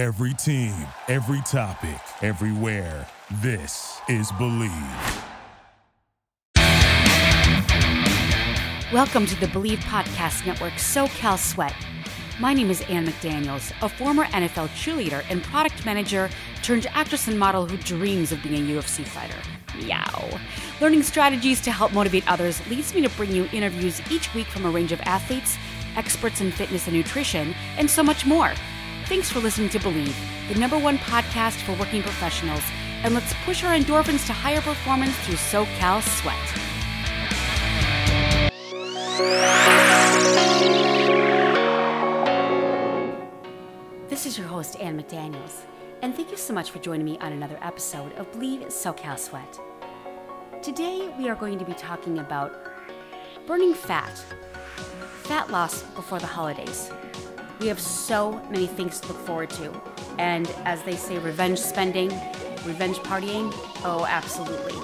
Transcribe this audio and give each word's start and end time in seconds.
Every 0.00 0.32
team, 0.32 0.74
every 1.08 1.42
topic, 1.42 2.00
everywhere. 2.22 3.06
This 3.42 4.00
is 4.08 4.32
Believe. 4.32 4.72
Welcome 8.94 9.26
to 9.26 9.38
the 9.38 9.48
Believe 9.52 9.80
Podcast 9.80 10.46
Network 10.46 10.72
SoCal 10.72 11.36
Sweat. 11.36 11.74
My 12.40 12.54
name 12.54 12.70
is 12.70 12.80
Ann 12.88 13.08
McDaniels, 13.08 13.74
a 13.82 13.90
former 13.90 14.24
NFL 14.24 14.68
cheerleader 14.68 15.22
and 15.28 15.42
product 15.42 15.84
manager 15.84 16.30
turned 16.62 16.86
actress 16.86 17.28
and 17.28 17.38
model 17.38 17.66
who 17.66 17.76
dreams 17.76 18.32
of 18.32 18.42
being 18.42 18.70
a 18.70 18.80
UFC 18.80 19.06
fighter. 19.06 19.36
Meow. 19.76 20.40
Learning 20.80 21.02
strategies 21.02 21.60
to 21.60 21.70
help 21.70 21.92
motivate 21.92 22.26
others 22.26 22.66
leads 22.68 22.94
me 22.94 23.02
to 23.02 23.10
bring 23.10 23.32
you 23.32 23.50
interviews 23.52 24.00
each 24.10 24.32
week 24.34 24.46
from 24.46 24.64
a 24.64 24.70
range 24.70 24.92
of 24.92 25.00
athletes, 25.02 25.58
experts 25.94 26.40
in 26.40 26.50
fitness 26.50 26.86
and 26.86 26.96
nutrition, 26.96 27.54
and 27.76 27.90
so 27.90 28.02
much 28.02 28.24
more. 28.24 28.54
Thanks 29.10 29.28
for 29.28 29.40
listening 29.40 29.70
to 29.70 29.80
Believe, 29.80 30.16
the 30.46 30.54
number 30.54 30.78
one 30.78 30.96
podcast 30.96 31.62
for 31.62 31.72
working 31.72 32.00
professionals, 32.00 32.62
and 33.02 33.12
let's 33.12 33.34
push 33.44 33.64
our 33.64 33.76
endorphins 33.76 34.24
to 34.28 34.32
higher 34.32 34.60
performance 34.60 35.16
through 35.26 35.34
SoCal 35.34 36.00
Sweat. 36.00 36.38
This 44.08 44.26
is 44.26 44.38
your 44.38 44.46
host, 44.46 44.78
Ann 44.78 45.02
McDaniels, 45.02 45.62
and 46.02 46.14
thank 46.14 46.30
you 46.30 46.36
so 46.36 46.54
much 46.54 46.70
for 46.70 46.78
joining 46.78 47.04
me 47.04 47.18
on 47.18 47.32
another 47.32 47.58
episode 47.62 48.12
of 48.12 48.30
Believe 48.30 48.60
SoCal 48.68 49.18
Sweat. 49.18 49.58
Today, 50.62 51.12
we 51.18 51.28
are 51.28 51.34
going 51.34 51.58
to 51.58 51.64
be 51.64 51.74
talking 51.74 52.20
about 52.20 52.54
burning 53.48 53.74
fat, 53.74 54.24
fat 55.24 55.50
loss 55.50 55.82
before 55.82 56.20
the 56.20 56.28
holidays. 56.28 56.92
We 57.60 57.66
have 57.66 57.78
so 57.78 58.40
many 58.50 58.66
things 58.66 59.00
to 59.00 59.08
look 59.08 59.18
forward 59.18 59.50
to, 59.50 59.70
and 60.18 60.48
as 60.64 60.82
they 60.82 60.96
say, 60.96 61.18
revenge 61.18 61.58
spending, 61.58 62.08
revenge 62.64 62.96
partying, 62.98 63.52
oh, 63.84 64.06
absolutely. 64.08 64.74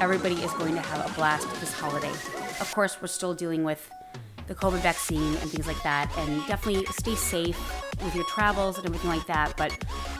Everybody 0.00 0.36
is 0.36 0.50
going 0.54 0.74
to 0.74 0.80
have 0.80 1.10
a 1.10 1.14
blast 1.14 1.46
this 1.60 1.74
holiday. 1.74 2.08
Of 2.58 2.72
course, 2.74 2.96
we're 3.02 3.08
still 3.08 3.34
dealing 3.34 3.64
with 3.64 3.90
the 4.46 4.54
COVID 4.54 4.80
vaccine 4.80 5.36
and 5.36 5.50
things 5.50 5.66
like 5.66 5.82
that, 5.82 6.10
and 6.16 6.46
definitely 6.46 6.86
stay 6.86 7.14
safe 7.14 7.58
with 8.02 8.14
your 8.14 8.24
travels 8.24 8.78
and 8.78 8.86
everything 8.86 9.10
like 9.10 9.26
that. 9.26 9.54
But 9.58 9.72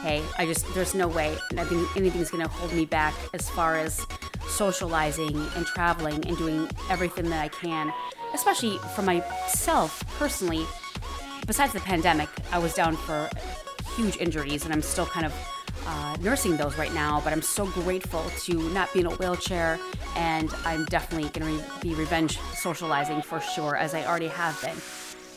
hey, 0.02 0.22
I 0.36 0.44
just, 0.44 0.72
there's 0.74 0.94
no 0.94 1.08
way 1.08 1.38
I 1.56 1.64
think 1.64 1.96
anything's 1.96 2.30
gonna 2.30 2.46
hold 2.46 2.74
me 2.74 2.84
back 2.84 3.14
as 3.32 3.48
far 3.48 3.78
as 3.78 4.06
socializing 4.48 5.34
and 5.56 5.64
traveling 5.64 6.26
and 6.26 6.36
doing 6.36 6.68
everything 6.90 7.30
that 7.30 7.42
I 7.42 7.48
can, 7.48 7.90
especially 8.34 8.76
for 8.94 9.00
myself 9.00 10.04
personally. 10.18 10.66
Besides 11.46 11.72
the 11.72 11.80
pandemic, 11.80 12.28
I 12.52 12.58
was 12.58 12.72
down 12.74 12.96
for 12.96 13.28
huge 13.96 14.16
injuries 14.18 14.64
and 14.64 14.72
I'm 14.72 14.82
still 14.82 15.06
kind 15.06 15.26
of 15.26 15.34
uh, 15.86 16.16
nursing 16.20 16.56
those 16.56 16.78
right 16.78 16.94
now, 16.94 17.20
but 17.24 17.32
I'm 17.32 17.42
so 17.42 17.66
grateful 17.66 18.24
to 18.42 18.54
not 18.70 18.92
be 18.92 19.00
in 19.00 19.06
a 19.06 19.10
wheelchair, 19.10 19.80
and 20.16 20.54
I'm 20.64 20.84
definitely 20.86 21.28
going 21.30 21.58
to 21.58 21.64
re- 21.64 21.70
be 21.80 21.94
revenge 21.94 22.38
socializing 22.54 23.22
for 23.22 23.40
sure, 23.40 23.76
as 23.76 23.94
I 23.94 24.06
already 24.06 24.28
have 24.28 24.60
been. 24.62 24.76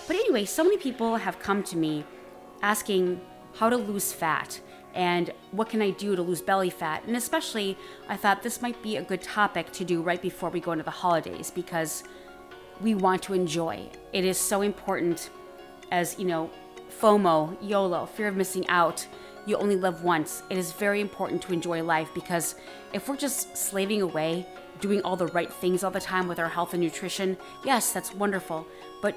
But 0.08 0.18
anyway, 0.18 0.46
so 0.46 0.64
many 0.64 0.78
people 0.78 1.16
have 1.16 1.40
come 1.40 1.64
to 1.64 1.78
me 1.78 2.06
asking 2.62 3.20
how 3.56 3.70
to 3.70 3.78
lose 3.78 4.14
fat 4.14 4.60
and 4.94 5.34
what 5.52 5.70
can 5.70 5.82
I 5.82 5.90
do 5.90 6.16
to 6.16 6.22
lose 6.22 6.42
belly 6.42 6.70
fat. 6.70 7.04
And 7.06 7.16
especially, 7.16 7.78
I 8.08 8.16
thought 8.16 8.44
this 8.44 8.62
might 8.62 8.82
be 8.84 8.98
a 8.98 9.02
good 9.02 9.22
topic 9.22 9.72
to 9.74 9.84
do 9.84 10.02
right 10.02 10.22
before 10.22 10.50
we 10.50 10.60
go 10.60 10.72
into 10.74 10.84
the 10.84 10.92
holidays 10.92 11.52
because 11.52 12.04
we 12.82 12.94
want 12.94 13.24
to 13.24 13.34
enjoy. 13.34 13.90
It 14.14 14.24
is 14.24 14.38
so 14.38 14.62
important 14.62 15.30
as, 15.96 16.20
you 16.20 16.26
know, 16.26 16.50
FOMO, 17.02 17.58
YOLO, 17.62 18.06
fear 18.06 18.28
of 18.28 18.36
missing 18.36 18.68
out 18.68 19.08
you 19.46 19.56
only 19.58 19.76
live 19.76 20.04
once. 20.04 20.44
It 20.50 20.58
is 20.58 20.72
very 20.72 21.02
important 21.02 21.42
to 21.44 21.54
enjoy 21.54 21.84
life 21.84 22.10
because 22.14 22.56
if 22.94 23.08
we're 23.08 23.16
just 23.16 23.56
slaving 23.56 24.02
away, 24.02 24.46
doing 24.82 25.02
all 25.04 25.16
the 25.16 25.28
right 25.28 25.52
things 25.54 25.84
all 25.84 25.92
the 25.92 26.02
time 26.02 26.28
with 26.28 26.40
our 26.40 26.50
health 26.50 26.74
and 26.74 26.82
nutrition, 26.82 27.38
yes, 27.64 27.92
that's 27.94 28.14
wonderful. 28.14 28.68
But 29.02 29.16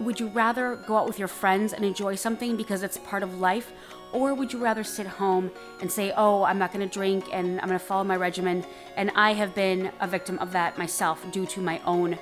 would 0.00 0.20
you 0.20 0.28
rather 0.28 0.76
go 0.86 0.96
out 0.96 1.08
with 1.08 1.18
your 1.18 1.28
friends 1.28 1.72
and 1.72 1.84
enjoy 1.84 2.14
something 2.14 2.56
because 2.56 2.84
it's 2.84 2.98
part 2.98 3.24
of 3.24 3.40
life? 3.40 3.72
Or 4.12 4.32
would 4.32 4.52
you 4.52 4.60
rather 4.60 4.84
sit 4.84 5.06
home 5.06 5.50
and 5.80 5.90
say, 5.90 6.12
oh, 6.16 6.44
I'm 6.44 6.58
not 6.58 6.72
to 6.72 6.86
drink 6.86 7.28
and 7.32 7.60
I'm 7.60 7.68
to 7.68 7.78
follow 7.80 8.04
my 8.04 8.16
regimen? 8.16 8.64
And 8.96 9.10
I 9.16 9.32
have 9.32 9.54
been 9.56 9.90
a 10.00 10.06
victim 10.06 10.38
of 10.38 10.52
that 10.52 10.78
myself 10.78 11.28
due 11.32 11.46
to 11.46 11.60
my 11.60 11.80
own 11.84 12.16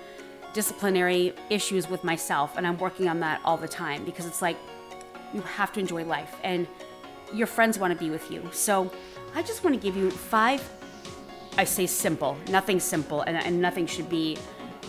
disciplinary 0.56 1.34
issues 1.50 1.86
with 1.86 2.02
myself. 2.02 2.56
And 2.56 2.66
I'm 2.66 2.78
working 2.78 3.08
on 3.08 3.20
that 3.20 3.42
all 3.44 3.58
the 3.58 3.68
time 3.68 4.06
because 4.06 4.24
it's 4.24 4.40
like 4.40 4.56
you 5.34 5.42
have 5.42 5.70
to 5.74 5.80
enjoy 5.80 6.02
life. 6.04 6.34
And 6.42 6.66
your 7.34 7.46
friends 7.46 7.78
want 7.78 7.92
to 7.92 7.98
be 7.98 8.08
with 8.08 8.30
you. 8.30 8.48
So 8.52 8.90
I 9.34 9.42
just 9.42 9.62
want 9.62 9.76
to 9.76 9.80
give 9.80 9.96
you 9.96 10.10
five, 10.10 10.66
I 11.58 11.64
say 11.64 11.86
simple, 11.86 12.38
nothing 12.48 12.80
simple, 12.80 13.20
and, 13.20 13.36
and 13.36 13.60
nothing 13.60 13.86
should 13.86 14.08
be 14.08 14.38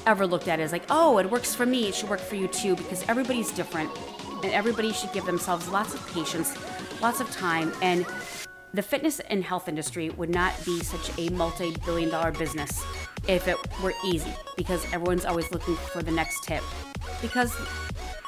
ever 0.06 0.25
looked 0.25 0.47
at 0.47 0.61
as 0.61 0.72
like, 0.72 0.85
oh, 0.89 1.17
it 1.17 1.29
works 1.29 1.53
for 1.53 1.66
me, 1.66 1.89
it 1.89 1.95
should 1.95 2.09
work 2.09 2.22
for 2.22 2.35
you 2.35 2.47
too, 2.47 2.77
because 2.77 3.03
everybody's 3.09 3.51
different 3.51 3.91
and 4.44 4.53
everybody 4.53 4.94
should 4.94 5.11
give 5.11 5.25
themselves 5.25 5.67
lots 5.67 5.94
of 5.94 6.07
patience, 6.07 6.56
lots 7.01 7.19
of 7.19 7.29
time, 7.31 7.73
and 7.81 8.06
the 8.73 8.81
fitness 8.81 9.19
and 9.22 9.44
health 9.44 9.67
industry 9.67 10.09
would 10.11 10.29
not 10.29 10.53
be 10.66 10.79
such 10.81 11.17
a 11.17 11.29
multi 11.31 11.75
billion 11.85 12.09
dollar 12.09 12.31
business 12.31 12.83
if 13.28 13.47
it 13.47 13.57
were 13.81 13.94
easy 14.05 14.33
because 14.55 14.83
everyone's 14.94 15.25
always 15.25 15.51
looking 15.51 15.75
for 15.75 16.03
the 16.03 16.11
next 16.11 16.44
tip. 16.44 16.63
Because 17.22 17.56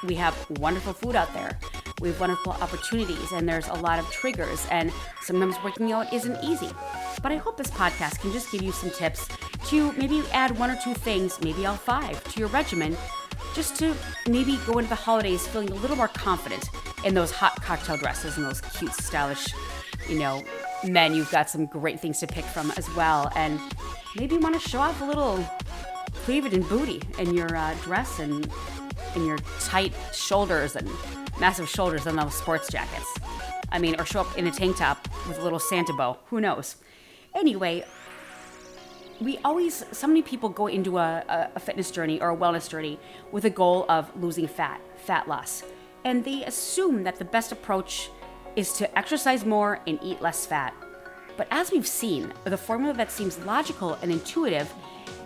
we 0.06 0.16
have 0.16 0.36
wonderful 0.60 0.94
food 0.94 1.16
out 1.16 1.34
there 1.34 1.60
we 2.00 2.10
have 2.10 2.20
wonderful 2.20 2.54
opportunities 2.54 3.32
and 3.32 3.48
there's 3.48 3.68
a 3.68 3.74
lot 3.74 4.00
of 4.00 4.10
triggers 4.10 4.66
and 4.72 4.92
sometimes 5.22 5.56
working 5.64 5.92
out 5.92 6.12
isn't 6.14 6.42
easy 6.44 6.70
but 7.22 7.32
i 7.32 7.36
hope 7.36 7.58
this 7.58 7.72
podcast 7.72 8.20
can 8.20 8.32
just 8.32 8.52
give 8.52 8.62
you 8.62 8.72
some 8.72 8.90
tips 8.92 9.28
to 9.68 9.92
maybe 9.94 10.24
add 10.32 10.58
one 10.58 10.70
or 10.70 10.80
two 10.84 10.94
things 10.94 11.40
maybe 11.42 11.66
all 11.66 11.76
five 11.76 12.24
to 12.32 12.40
your 12.40 12.50
regimen 12.50 12.96
just 13.54 13.76
to 13.76 13.94
maybe 14.28 14.58
go 14.66 14.78
into 14.78 14.90
the 14.90 14.96
holidays 14.96 15.46
feeling 15.48 15.70
a 15.72 15.76
little 15.76 15.98
more 15.98 16.08
confident 16.08 16.70
in 17.04 17.14
those 17.14 17.32
hot 17.32 17.62
cocktail 17.62 17.98
dresses 17.98 18.38
and 18.38 18.46
those 18.46 18.62
cute 18.62 18.94
stylish 18.94 19.54
you 20.09 20.20
know 20.20 20.44
men 20.84 21.14
you've 21.14 21.31
got 21.31 21.50
some 21.50 21.66
great 21.66 22.00
things 22.00 22.20
to 22.20 22.28
pick 22.28 22.46
from 22.46 22.72
as 22.72 22.90
well 22.96 23.31
and 23.36 23.59
maybe 24.16 24.36
you 24.36 24.42
want 24.42 24.59
to 24.59 24.70
show 24.70 24.80
off 24.80 25.02
a 25.02 25.06
little 25.06 25.44
cleavage 26.24 26.53
and 26.53 26.68
booty 26.68 27.02
in 27.18 27.34
your 27.34 27.56
uh, 27.56 27.74
dress 27.84 28.19
and 28.19 28.50
in 29.16 29.25
your 29.25 29.38
tight 29.62 29.94
shoulders 30.14 30.75
and 30.75 30.90
massive 31.40 31.68
shoulders 31.69 32.06
on 32.08 32.16
those 32.16 32.36
sports 32.36 32.69
jackets. 32.69 33.08
I 33.72 33.80
mean, 33.80 34.00
or 34.00 34.06
show 34.06 34.22
up 34.22 34.38
in 34.38 34.48
a 34.48 34.52
tank 34.52 34.78
top 34.78 35.08
with 35.28 35.40
a 35.40 35.44
little 35.44 35.59
Santa 35.59 35.94
bow. 35.94 36.18
Who 36.28 36.42
knows? 36.42 36.75
Anyway, 37.36 37.86
we 39.22 39.38
always, 39.40 39.86
so 39.92 40.08
many 40.08 40.22
people 40.22 40.50
go 40.50 40.68
into 40.68 40.98
a, 40.98 41.50
a, 41.56 41.59
fitness 41.59 41.92
journey 41.92 42.22
or 42.22 42.31
a 42.31 42.36
wellness 42.36 42.69
journey 42.69 43.00
with 43.31 43.46
a 43.46 43.50
goal 43.50 43.86
of 43.90 44.09
losing 44.22 44.48
fat, 44.48 44.81
fat 44.98 45.28
loss. 45.28 45.64
And 46.03 46.24
they 46.24 46.44
assume 46.46 47.03
that 47.03 47.18
the 47.18 47.25
best 47.25 47.52
approach 47.52 48.09
is 48.59 48.74
to 48.74 48.97
exercise 48.97 49.46
more 49.46 49.80
and 49.88 49.97
eat 50.03 50.22
less 50.22 50.46
fat. 50.46 50.74
But 51.38 51.47
as 51.50 51.72
we've 51.72 51.88
seen, 51.88 52.34
the 52.44 52.58
formula 52.58 52.94
that 52.96 53.09
seems 53.09 53.40
logical 53.40 53.97
and 54.02 54.12
intuitive 54.12 54.70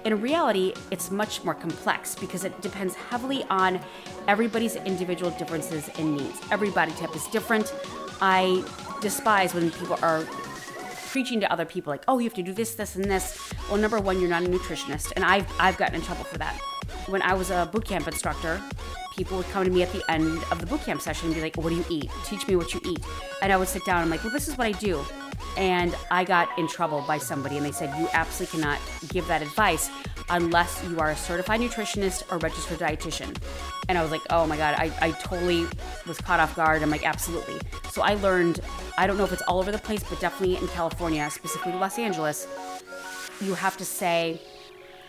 in 0.06 0.22
reality, 0.22 0.74
it's 0.92 1.10
much 1.10 1.44
more 1.44 1.56
complex 1.56 2.14
because 2.14 2.44
it 2.44 2.60
depends 2.62 2.94
heavily 2.94 3.46
on 3.50 3.80
everybody's 4.28 4.76
individual 4.76 5.32
differences 5.32 5.90
and 5.98 6.18
needs. 6.18 6.40
Every 6.52 6.70
body 6.70 6.92
type 6.92 7.16
is 7.16 7.26
different. 7.28 7.74
I 8.22 8.64
despise 9.02 9.54
when 9.54 9.72
people 9.72 9.98
are 10.02 10.26
preaching 11.08 11.40
to 11.40 11.52
other 11.52 11.66
people 11.66 11.92
like, 11.92 12.04
"Oh, 12.08 12.20
you 12.20 12.26
have 12.26 12.34
to 12.34 12.44
do 12.44 12.54
this, 12.54 12.76
this, 12.76 12.96
and 12.96 13.06
this." 13.06 13.54
Well, 13.70 13.80
number 13.80 14.00
one, 14.00 14.20
you're 14.20 14.30
not 14.30 14.44
a 14.44 14.48
nutritionist, 14.48 15.14
and 15.16 15.24
I've 15.24 15.48
I've 15.58 15.78
gotten 15.78 15.96
in 15.96 16.02
trouble 16.02 16.26
for 16.26 16.38
that. 16.38 16.60
When 17.08 17.22
I 17.22 17.34
was 17.34 17.52
a 17.52 17.70
boot 17.72 17.86
camp 17.86 18.08
instructor, 18.08 18.62
people 19.16 19.38
would 19.38 19.50
come 19.50 19.66
to 19.66 19.72
me 19.72 19.84
at 19.84 19.92
the 19.92 20.04
end 20.10 20.44
of 20.52 20.60
the 20.60 20.66
boot 20.66 20.82
camp 20.82 21.02
session 21.02 21.28
and 21.28 21.36
be 21.36 21.42
like, 21.42 21.58
"What 21.58 21.70
do 21.70 21.76
you 21.76 21.86
eat? 21.90 22.10
Teach 22.26 22.48
me 22.48 22.56
what 22.56 22.74
you 22.74 22.82
eat." 22.86 23.04
And 23.42 23.52
I 23.52 23.58
would 23.58 23.68
sit 23.68 23.86
down. 23.86 23.98
and 23.98 24.06
I'm 24.06 24.10
like, 24.10 24.24
"Well, 24.24 24.34
this 24.34 24.48
is 24.48 24.58
what 24.58 24.68
I 24.68 24.72
do." 24.72 25.04
And 25.58 25.96
I 26.10 26.24
got 26.24 26.58
in 26.58 26.68
trouble 26.68 27.04
by 27.08 27.18
somebody, 27.18 27.58
and 27.58 27.66
they 27.66 27.72
said, 27.72 27.94
You 28.00 28.08
absolutely 28.14 28.60
cannot 28.60 28.80
give 29.10 29.28
that 29.28 29.42
advice 29.42 29.90
unless 30.30 30.84
you 30.88 31.00
are 31.00 31.12
a 31.12 31.16
certified 31.16 31.60
nutritionist 31.60 32.32
or 32.32 32.40
registered 32.40 32.80
dietitian. 32.80 33.36
And 33.90 33.98
I 33.98 34.02
was 34.02 34.12
like, 34.12 34.22
Oh 34.30 34.48
my 34.48 34.58
God, 34.58 34.76
I, 34.78 34.92
I 35.02 35.12
totally 35.12 35.68
was 36.08 36.18
caught 36.18 36.40
off 36.40 36.56
guard. 36.56 36.82
I'm 36.82 36.90
like, 36.90 37.06
Absolutely. 37.06 37.60
So 37.92 38.02
I 38.02 38.16
learned, 38.16 38.62
I 38.98 39.06
don't 39.06 39.18
know 39.18 39.26
if 39.26 39.32
it's 39.32 39.44
all 39.44 39.60
over 39.60 39.72
the 39.72 39.78
place, 39.78 40.04
but 40.04 40.20
definitely 40.20 40.58
in 40.58 40.68
California, 40.70 41.30
specifically 41.30 41.74
Los 41.74 42.00
Angeles, 42.00 42.48
you 43.42 43.54
have 43.54 43.78
to 43.78 43.86
say, 43.86 44.42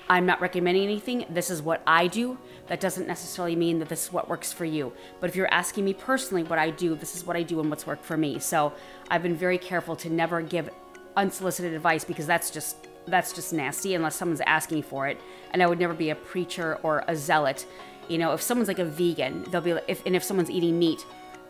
I'm 0.09 0.27
not 0.27 0.41
recommending 0.41 0.83
anything. 0.83 1.25
This 1.31 1.51
is 1.51 1.63
what 1.63 1.83
I 1.87 2.07
do. 2.07 2.39
That 2.67 2.81
doesn't 2.81 3.09
necessarily 3.09 3.57
mean 3.57 3.79
that 3.79 3.89
this 3.89 4.05
is 4.05 4.13
what 4.13 4.29
works 4.29 4.53
for 4.53 4.65
you. 4.65 4.93
But 5.21 5.31
if 5.31 5.37
you're 5.37 5.53
asking 5.53 5.85
me 5.85 5.95
personally 5.95 6.43
what 6.43 6.59
I 6.59 6.71
do, 6.71 6.95
this 6.95 7.17
is 7.17 7.25
what 7.25 7.37
I 7.37 7.43
do 7.43 7.61
and 7.61 7.71
what's 7.71 7.87
worked 7.87 8.05
for 8.05 8.17
me. 8.17 8.39
So 8.39 8.73
I've 9.11 9.23
been 9.23 9.37
very 9.37 9.59
careful 9.59 9.97
to 9.97 10.11
never 10.11 10.43
give 10.43 10.71
unsolicited 11.17 11.73
advice 11.73 12.05
because 12.05 12.27
that's 12.27 12.51
just 12.51 12.77
that's 13.07 13.35
just 13.35 13.53
nasty 13.53 13.95
unless 13.95 14.17
someone's 14.17 14.41
asking 14.43 14.83
for 14.83 15.07
it. 15.07 15.21
And 15.53 15.63
I 15.63 15.67
would 15.67 15.79
never 15.79 15.95
be 15.95 16.11
a 16.11 16.15
preacher 16.15 16.79
or 16.83 17.05
a 17.07 17.17
zealot. 17.17 17.67
You 18.09 18.19
know, 18.19 18.33
if 18.33 18.43
someone's 18.43 18.69
like 18.69 18.79
a 18.79 18.85
vegan, 18.85 19.45
they'll 19.51 19.61
be 19.61 19.79
if 19.89 20.05
and 20.07 20.17
if 20.17 20.25
someone's 20.25 20.51
eating 20.51 20.79
meat, 20.79 21.05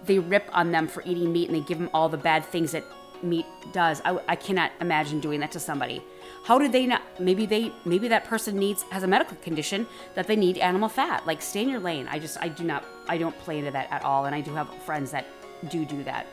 they 0.05 0.19
rip 0.19 0.49
on 0.53 0.73
them 0.73 0.87
for 0.87 1.03
eating 1.05 1.33
meat 1.33 1.49
and 1.49 1.57
they 1.57 1.67
give 1.67 1.79
them 1.79 1.91
all 1.95 2.09
the 2.09 2.17
bad 2.17 2.45
things 2.45 2.73
that 2.73 2.85
meat 3.25 3.47
does. 3.73 4.01
I, 4.05 4.19
I 4.29 4.37
cannot 4.37 4.73
imagine 4.81 5.21
doing 5.21 5.41
that 5.41 5.53
to 5.53 5.61
somebody. 5.61 6.03
How 6.45 6.59
did 6.59 6.73
they 6.73 6.87
not? 6.87 7.03
Maybe 7.19 7.47
they, 7.47 7.73
maybe 7.85 8.09
that 8.09 8.25
person 8.25 8.57
needs 8.57 8.83
has 8.91 9.03
a 9.03 9.07
medical 9.07 9.37
condition 9.39 9.87
that 10.15 10.27
they 10.27 10.37
need 10.37 10.59
animal 10.59 10.89
fat. 10.89 11.27
Like 11.27 11.41
stay 11.43 11.63
in 11.63 11.69
your 11.69 11.81
lane. 11.81 12.07
I 12.09 12.19
just, 12.19 12.39
I 12.41 12.49
do 12.49 12.65
not, 12.65 12.85
I 13.09 13.19
don't 13.19 13.37
play 13.39 13.59
into 13.59 13.71
that 13.71 13.91
at 13.91 14.03
all, 14.03 14.27
and 14.27 14.35
I 14.35 14.41
do 14.41 14.55
have 14.55 14.73
friends 14.83 15.11
that 15.13 15.27
do 15.69 15.85
do 15.85 16.05
that. 16.05 16.27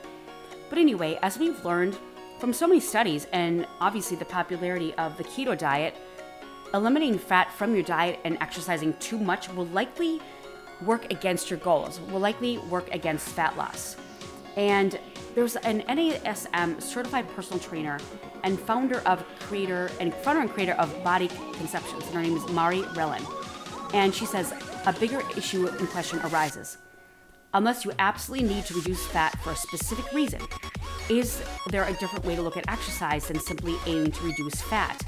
But 0.70 0.78
anyway, 0.78 1.18
as 1.22 1.38
we've 1.38 1.64
learned 1.66 1.98
from 2.40 2.54
so 2.54 2.68
many 2.68 2.80
studies, 2.80 3.28
and 3.32 3.68
obviously 3.80 4.18
the 4.18 4.26
popularity 4.26 4.94
of 4.96 5.18
the 5.18 5.24
keto 5.24 5.58
diet, 5.58 5.96
eliminating 6.74 7.20
fat 7.20 7.52
from 7.54 7.74
your 7.74 7.84
diet 7.84 8.20
and 8.24 8.38
exercising 8.42 8.94
too 9.00 9.18
much 9.18 9.50
will 9.50 9.68
likely 9.68 10.20
work 10.82 11.12
against 11.12 11.50
your 11.50 11.60
goals. 11.60 12.00
Will 12.10 12.20
likely 12.20 12.58
work 12.58 12.94
against 12.94 13.28
fat 13.30 13.56
loss. 13.58 13.96
And 14.58 15.00
there's 15.36 15.56
an 15.57 15.81
NASM 15.83 16.81
certified 16.81 17.28
personal 17.36 17.60
trainer 17.60 18.00
and 18.44 18.60
founder 18.60 19.00
of 19.01 19.24
creator 19.39 19.89
and 20.00 20.13
founder 20.13 20.42
and 20.42 20.50
creator 20.50 20.74
of 20.74 21.04
Body 21.04 21.30
Conceptions. 21.54 22.06
And 22.06 22.16
her 22.16 22.22
name 22.22 22.36
is 22.36 22.44
Mahri 22.44 22.83
Relin. 22.95 23.24
And 23.94 24.13
she 24.13 24.25
says 24.25 24.54
a 24.86 24.94
bigger 24.94 25.22
issue 25.38 25.68
in 25.68 25.88
question 25.88 26.19
arises. 26.19 26.78
Unless 27.54 27.83
you 27.83 27.92
absolutely 28.00 28.48
need 28.48 28.66
to 28.66 28.74
reduce 28.74 29.06
fat 29.07 29.38
for 29.42 29.51
a 29.51 29.56
specific 29.56 30.12
reason, 30.13 30.42
is 31.10 31.44
there 31.69 31.83
a 31.83 31.94
different 31.94 32.24
way 32.24 32.36
to 32.36 32.42
look 32.42 32.56
at 32.56 32.69
exercise 32.69 33.28
than 33.28 33.39
simply 33.39 33.75
aiming 33.86 34.12
to 34.12 34.24
reduce 34.24 34.62
fat? 34.62 35.04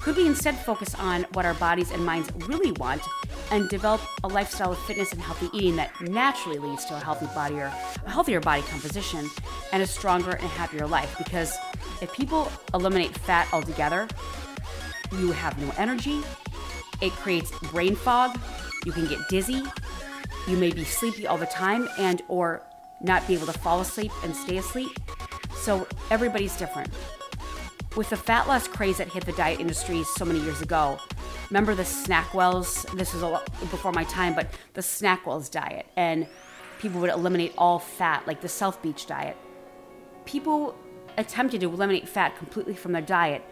Could 0.00 0.16
we 0.16 0.26
instead 0.26 0.56
focus 0.56 0.94
on 0.94 1.24
what 1.32 1.44
our 1.44 1.54
bodies 1.54 1.90
and 1.90 2.04
minds 2.04 2.30
really 2.46 2.72
want 2.72 3.02
and 3.50 3.68
develop 3.68 4.00
a 4.22 4.28
lifestyle 4.28 4.72
of 4.72 4.78
fitness 4.80 5.12
and 5.12 5.20
healthy 5.20 5.48
eating 5.52 5.76
that 5.76 6.00
naturally 6.00 6.58
leads 6.58 6.84
to 6.86 6.94
a 6.96 7.00
healthy 7.00 7.26
body 7.34 7.56
or 7.56 7.64
a 8.04 8.10
healthier 8.10 8.40
body 8.40 8.62
composition 8.62 9.28
and 9.72 9.82
a 9.82 9.86
stronger 9.86 10.32
and 10.32 10.48
happier 10.50 10.86
life? 10.86 11.16
Because 11.18 11.56
if 12.00 12.12
people 12.12 12.50
eliminate 12.74 13.16
fat 13.16 13.48
altogether, 13.52 14.06
you 15.12 15.32
have 15.32 15.58
no 15.60 15.72
energy, 15.76 16.22
it 17.00 17.12
creates 17.12 17.50
brain 17.70 17.96
fog, 17.96 18.38
you 18.84 18.92
can 18.92 19.06
get 19.06 19.18
dizzy, 19.28 19.62
you 20.46 20.56
may 20.56 20.70
be 20.70 20.84
sleepy 20.84 21.26
all 21.26 21.38
the 21.38 21.46
time 21.46 21.88
and 21.98 22.22
or 22.28 22.62
not 23.00 23.26
be 23.26 23.34
able 23.34 23.46
to 23.46 23.58
fall 23.58 23.80
asleep 23.80 24.12
and 24.22 24.34
stay 24.34 24.58
asleep. 24.58 24.90
So 25.56 25.86
everybody's 26.10 26.56
different. 26.56 26.92
With 27.96 28.10
the 28.10 28.16
fat 28.16 28.46
loss 28.46 28.68
craze 28.68 28.98
that 28.98 29.08
hit 29.08 29.24
the 29.24 29.32
diet 29.32 29.58
industry 29.58 30.04
so 30.04 30.26
many 30.26 30.38
years 30.40 30.60
ago, 30.60 30.98
remember 31.48 31.74
the 31.74 31.82
Snackwells? 31.82 32.84
This 32.94 33.14
was 33.14 33.22
a 33.22 33.26
lot 33.26 33.46
before 33.70 33.90
my 33.90 34.04
time, 34.04 34.34
but 34.34 34.50
the 34.74 34.82
Snackwells 34.82 35.50
diet, 35.50 35.86
and 35.96 36.26
people 36.78 37.00
would 37.00 37.08
eliminate 37.08 37.54
all 37.56 37.78
fat, 37.78 38.26
like 38.26 38.42
the 38.42 38.50
South 38.50 38.82
Beach 38.82 39.06
diet. 39.06 39.34
People 40.26 40.78
attempted 41.16 41.62
to 41.62 41.68
eliminate 41.68 42.06
fat 42.06 42.36
completely 42.36 42.74
from 42.74 42.92
their 42.92 43.00
diet, 43.00 43.42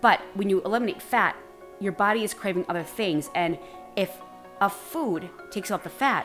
but 0.00 0.18
when 0.32 0.48
you 0.48 0.62
eliminate 0.62 1.02
fat, 1.02 1.36
your 1.78 1.92
body 1.92 2.24
is 2.24 2.32
craving 2.32 2.64
other 2.70 2.82
things, 2.82 3.28
and 3.34 3.58
if 3.96 4.16
a 4.62 4.70
food 4.70 5.28
takes 5.50 5.70
out 5.70 5.84
the 5.84 5.90
fat, 5.90 6.24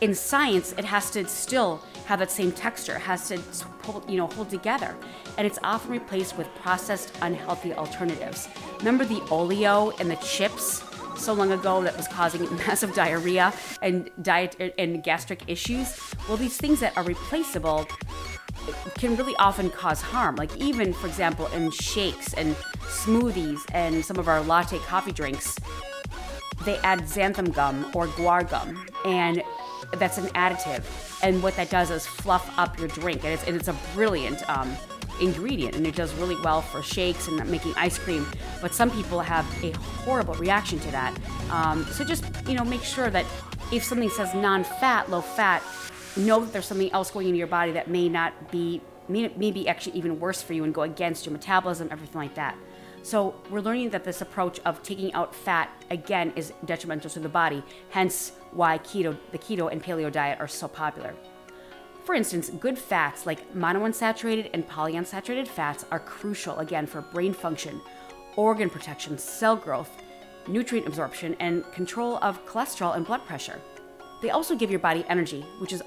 in 0.00 0.14
science, 0.14 0.74
it 0.78 0.84
has 0.84 1.10
to 1.10 1.26
still 1.26 1.82
have 2.08 2.20
that 2.20 2.30
same 2.30 2.50
texture, 2.50 2.98
has 2.98 3.28
to 3.28 3.38
hold, 3.84 4.10
you 4.10 4.16
know, 4.16 4.28
hold 4.28 4.48
together. 4.48 4.96
And 5.36 5.46
it's 5.46 5.58
often 5.62 5.90
replaced 5.90 6.38
with 6.38 6.48
processed, 6.54 7.12
unhealthy 7.20 7.74
alternatives. 7.74 8.48
Remember 8.78 9.04
the 9.04 9.20
oleo 9.30 9.90
and 10.00 10.10
the 10.10 10.16
chips 10.16 10.82
so 11.18 11.34
long 11.34 11.52
ago 11.52 11.82
that 11.82 11.94
was 11.98 12.08
causing 12.08 12.42
massive 12.66 12.94
diarrhea 12.94 13.52
and 13.82 14.08
diet 14.22 14.56
er, 14.58 14.70
and 14.78 15.04
gastric 15.04 15.42
issues? 15.48 16.00
Well, 16.26 16.38
these 16.38 16.56
things 16.56 16.80
that 16.80 16.96
are 16.96 17.04
replaceable 17.04 17.86
can 18.94 19.14
really 19.16 19.36
often 19.36 19.68
cause 19.68 20.00
harm. 20.00 20.36
Like 20.36 20.56
even, 20.56 20.94
for 20.94 21.08
example, 21.08 21.48
in 21.48 21.70
shakes 21.70 22.32
and 22.32 22.56
smoothies 22.86 23.60
and 23.74 24.02
some 24.02 24.18
of 24.18 24.28
our 24.28 24.40
latte 24.40 24.78
coffee 24.78 25.12
drinks, 25.12 25.58
they 26.64 26.78
add 26.78 27.00
xanthan 27.00 27.54
gum 27.54 27.84
or 27.94 28.06
guar 28.08 28.48
gum, 28.48 28.82
and 29.04 29.42
that's 29.92 30.18
an 30.18 30.26
additive. 30.28 30.84
And 31.22 31.42
what 31.42 31.56
that 31.56 31.70
does 31.70 31.90
is 31.90 32.06
fluff 32.06 32.52
up 32.58 32.78
your 32.78 32.88
drink, 32.88 33.24
and 33.24 33.32
it's, 33.32 33.44
and 33.44 33.56
it's 33.56 33.68
a 33.68 33.76
brilliant 33.94 34.48
um, 34.48 34.76
ingredient, 35.20 35.74
and 35.74 35.86
it 35.86 35.94
does 35.94 36.14
really 36.14 36.36
well 36.42 36.62
for 36.62 36.82
shakes 36.82 37.28
and 37.28 37.44
making 37.50 37.74
ice 37.76 37.98
cream. 37.98 38.26
But 38.60 38.74
some 38.74 38.90
people 38.90 39.20
have 39.20 39.46
a 39.64 39.72
horrible 39.72 40.34
reaction 40.34 40.78
to 40.80 40.90
that. 40.90 41.18
Um, 41.50 41.84
so 41.86 42.04
just 42.04 42.24
you 42.46 42.54
know, 42.54 42.64
make 42.64 42.82
sure 42.82 43.10
that 43.10 43.26
if 43.72 43.84
something 43.84 44.10
says 44.10 44.34
non-fat, 44.34 45.10
low-fat, 45.10 45.62
know 46.16 46.40
that 46.40 46.52
there's 46.52 46.66
something 46.66 46.90
else 46.92 47.10
going 47.10 47.26
into 47.26 47.38
your 47.38 47.46
body 47.46 47.72
that 47.72 47.88
may 47.88 48.08
not 48.08 48.50
be 48.50 48.80
maybe 49.08 49.66
actually 49.68 49.96
even 49.96 50.20
worse 50.20 50.42
for 50.42 50.52
you 50.52 50.64
and 50.64 50.74
go 50.74 50.82
against 50.82 51.24
your 51.24 51.32
metabolism, 51.32 51.88
everything 51.90 52.20
like 52.20 52.34
that. 52.34 52.56
So 53.08 53.34
we're 53.48 53.62
learning 53.62 53.88
that 53.90 54.04
this 54.04 54.20
approach 54.20 54.60
of 54.66 54.82
taking 54.82 55.14
out 55.14 55.34
fat 55.34 55.70
again 55.90 56.30
is 56.36 56.52
detrimental 56.66 57.08
to 57.12 57.20
the 57.20 57.28
body, 57.30 57.62
hence 57.88 58.32
why 58.52 58.76
keto, 58.76 59.16
the 59.32 59.38
keto 59.38 59.72
and 59.72 59.82
paleo 59.82 60.12
diet 60.12 60.38
are 60.40 60.46
so 60.46 60.68
popular. 60.68 61.14
For 62.04 62.14
instance, 62.14 62.50
good 62.50 62.78
fats 62.78 63.24
like 63.24 63.54
monounsaturated 63.54 64.50
and 64.52 64.68
polyunsaturated 64.68 65.48
fats 65.48 65.86
are 65.90 66.00
crucial 66.00 66.58
again 66.58 66.86
for 66.86 67.00
brain 67.00 67.32
function, 67.32 67.80
organ 68.36 68.68
protection, 68.68 69.16
cell 69.16 69.56
growth, 69.56 70.02
nutrient 70.46 70.86
absorption, 70.86 71.34
and 71.40 71.64
control 71.72 72.18
of 72.20 72.44
cholesterol 72.44 72.94
and 72.94 73.06
blood 73.06 73.24
pressure. 73.24 73.58
They 74.20 74.28
also 74.28 74.54
give 74.54 74.68
your 74.70 74.80
body 74.80 75.06
energy, 75.08 75.46
which 75.60 75.72
is 75.72 75.82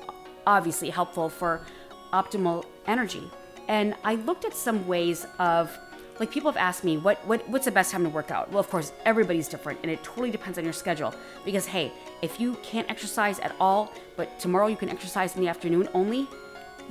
obviously 0.48 0.90
helpful 0.90 1.30
for 1.30 1.68
optimal 2.14 2.66
energy. 2.88 3.30
And 3.68 3.94
I 4.04 4.16
looked 4.16 4.44
at 4.44 4.56
some 4.56 4.88
ways 4.88 5.28
of 5.38 5.78
like 6.22 6.30
people 6.30 6.52
have 6.52 6.58
asked 6.58 6.84
me 6.84 6.98
what, 6.98 7.18
what 7.26 7.50
what's 7.50 7.66
the 7.66 7.72
best 7.72 7.92
time 7.92 8.04
to 8.04 8.10
work 8.10 8.30
out? 8.30 8.50
Well 8.52 8.60
of 8.60 8.70
course 8.70 8.94
everybody's 9.06 9.48
different 9.48 9.80
and 9.82 9.92
it 9.92 10.04
totally 10.04 10.30
depends 10.30 10.60
on 10.60 10.64
your 10.64 10.72
schedule. 10.72 11.14
Because 11.44 11.66
hey 11.66 11.92
if 12.22 12.40
you 12.40 12.54
can't 12.62 12.88
exercise 12.92 13.40
at 13.40 13.56
all 13.60 13.92
but 14.16 14.40
tomorrow 14.40 14.68
you 14.68 14.78
can 14.78 14.88
exercise 14.88 15.36
in 15.36 15.42
the 15.42 15.48
afternoon 15.48 15.90
only 15.96 16.28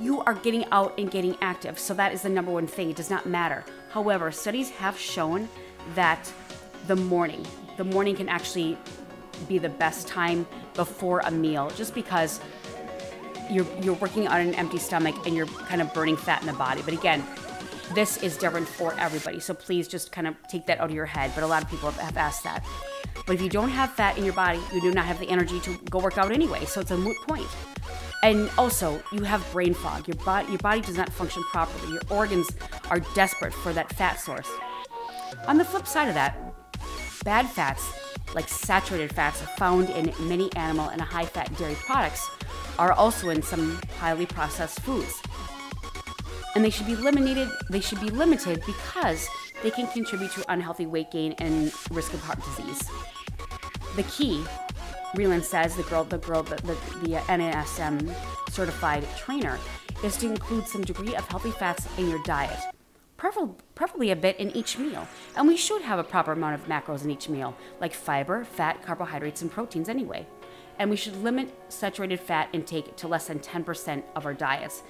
you 0.01 0.19
are 0.21 0.33
getting 0.33 0.65
out 0.71 0.93
and 0.99 1.09
getting 1.09 1.37
active. 1.41 1.79
So 1.79 1.93
that 1.93 2.11
is 2.13 2.23
the 2.23 2.29
number 2.29 2.51
one 2.51 2.67
thing. 2.67 2.89
It 2.89 2.97
does 2.97 3.09
not 3.09 3.25
matter. 3.25 3.63
However 3.89 4.33
studies 4.33 4.69
have 4.71 4.99
shown 4.99 5.47
that 5.95 6.31
the 6.87 6.97
morning 6.97 7.45
the 7.77 7.85
morning 7.85 8.17
can 8.17 8.27
actually 8.27 8.77
be 9.47 9.57
the 9.59 9.69
best 9.69 10.09
time 10.09 10.45
before 10.73 11.21
a 11.21 11.31
meal 11.31 11.71
just 11.77 11.95
because 11.95 12.41
you're 13.49 13.67
you're 13.81 13.95
working 13.95 14.27
on 14.27 14.41
an 14.41 14.53
empty 14.55 14.77
stomach 14.77 15.15
and 15.25 15.37
you're 15.37 15.51
kind 15.71 15.81
of 15.81 15.93
burning 15.93 16.17
fat 16.17 16.41
in 16.41 16.47
the 16.47 16.53
body. 16.53 16.81
But 16.81 16.93
again 16.93 17.23
this 17.93 18.21
is 18.23 18.37
different 18.37 18.67
for 18.67 18.93
everybody. 18.99 19.39
So 19.39 19.53
please 19.53 19.87
just 19.87 20.11
kind 20.11 20.27
of 20.27 20.35
take 20.47 20.65
that 20.67 20.79
out 20.79 20.89
of 20.89 20.95
your 20.95 21.05
head. 21.05 21.31
But 21.35 21.43
a 21.43 21.47
lot 21.47 21.63
of 21.63 21.69
people 21.69 21.91
have 21.91 22.17
asked 22.17 22.43
that. 22.43 22.65
But 23.25 23.35
if 23.35 23.41
you 23.41 23.49
don't 23.49 23.69
have 23.69 23.91
fat 23.93 24.17
in 24.17 24.23
your 24.23 24.33
body, 24.33 24.59
you 24.73 24.81
do 24.81 24.91
not 24.91 25.05
have 25.05 25.19
the 25.19 25.29
energy 25.29 25.59
to 25.61 25.77
go 25.89 25.99
work 25.99 26.17
out 26.17 26.31
anyway. 26.31 26.65
So 26.65 26.81
it's 26.81 26.91
a 26.91 26.97
moot 26.97 27.17
point. 27.27 27.47
And 28.23 28.49
also, 28.57 29.01
you 29.11 29.23
have 29.23 29.49
brain 29.51 29.73
fog. 29.73 30.07
Your 30.07 30.17
body, 30.17 30.49
your 30.49 30.59
body 30.59 30.81
does 30.81 30.97
not 30.97 31.11
function 31.11 31.43
properly. 31.43 31.93
Your 31.93 32.01
organs 32.09 32.49
are 32.89 32.99
desperate 33.15 33.53
for 33.53 33.73
that 33.73 33.91
fat 33.93 34.19
source. 34.19 34.49
On 35.47 35.57
the 35.57 35.65
flip 35.65 35.87
side 35.87 36.07
of 36.07 36.13
that, 36.13 36.37
bad 37.23 37.49
fats, 37.49 37.91
like 38.35 38.47
saturated 38.47 39.13
fats 39.13 39.41
found 39.57 39.89
in 39.89 40.13
many 40.27 40.53
animal 40.53 40.89
and 40.89 41.01
high 41.01 41.25
fat 41.25 41.55
dairy 41.57 41.75
products, 41.75 42.29
are 42.77 42.93
also 42.93 43.29
in 43.29 43.41
some 43.41 43.79
highly 43.97 44.25
processed 44.25 44.79
foods 44.81 45.21
and 46.55 46.63
they 46.63 46.69
should 46.69 46.87
be 46.87 46.95
limited. 46.95 47.49
They 47.69 47.79
should 47.79 48.01
be 48.01 48.09
limited 48.09 48.63
because 48.65 49.27
they 49.63 49.71
can 49.71 49.87
contribute 49.87 50.31
to 50.33 50.51
unhealthy 50.51 50.85
weight 50.85 51.11
gain 51.11 51.33
and 51.33 51.71
risk 51.91 52.13
of 52.13 52.21
heart 52.21 52.39
disease. 52.43 52.81
The 53.95 54.03
key, 54.03 54.43
Relin 55.15 55.43
says, 55.43 55.75
the 55.75 55.83
girl, 55.83 56.03
the 56.03 56.17
girl, 56.17 56.43
the, 56.43 56.55
the, 56.57 56.73
the 57.03 57.15
NASM 57.27 58.13
certified 58.49 59.05
trainer, 59.17 59.59
is 60.03 60.17
to 60.17 60.29
include 60.29 60.67
some 60.67 60.83
degree 60.83 61.15
of 61.15 61.27
healthy 61.27 61.51
fats 61.51 61.87
in 61.97 62.09
your 62.09 62.21
diet, 62.23 62.57
preferably 63.17 64.11
a 64.11 64.15
bit 64.15 64.39
in 64.39 64.49
each 64.51 64.77
meal. 64.77 65.07
And 65.35 65.47
we 65.47 65.57
should 65.57 65.81
have 65.81 65.99
a 65.99 66.03
proper 66.03 66.31
amount 66.31 66.55
of 66.55 66.67
macros 66.67 67.03
in 67.03 67.11
each 67.11 67.29
meal, 67.29 67.55
like 67.79 67.93
fiber, 67.93 68.45
fat, 68.45 68.81
carbohydrates, 68.81 69.41
and 69.41 69.51
proteins 69.51 69.89
anyway. 69.89 70.25
And 70.79 70.89
we 70.89 70.95
should 70.95 71.21
limit 71.21 71.53
saturated 71.69 72.19
fat 72.19 72.49
intake 72.53 72.95
to 72.95 73.07
less 73.07 73.27
than 73.27 73.39
10% 73.39 74.03
of 74.15 74.25
our 74.25 74.33
diets. 74.33 74.81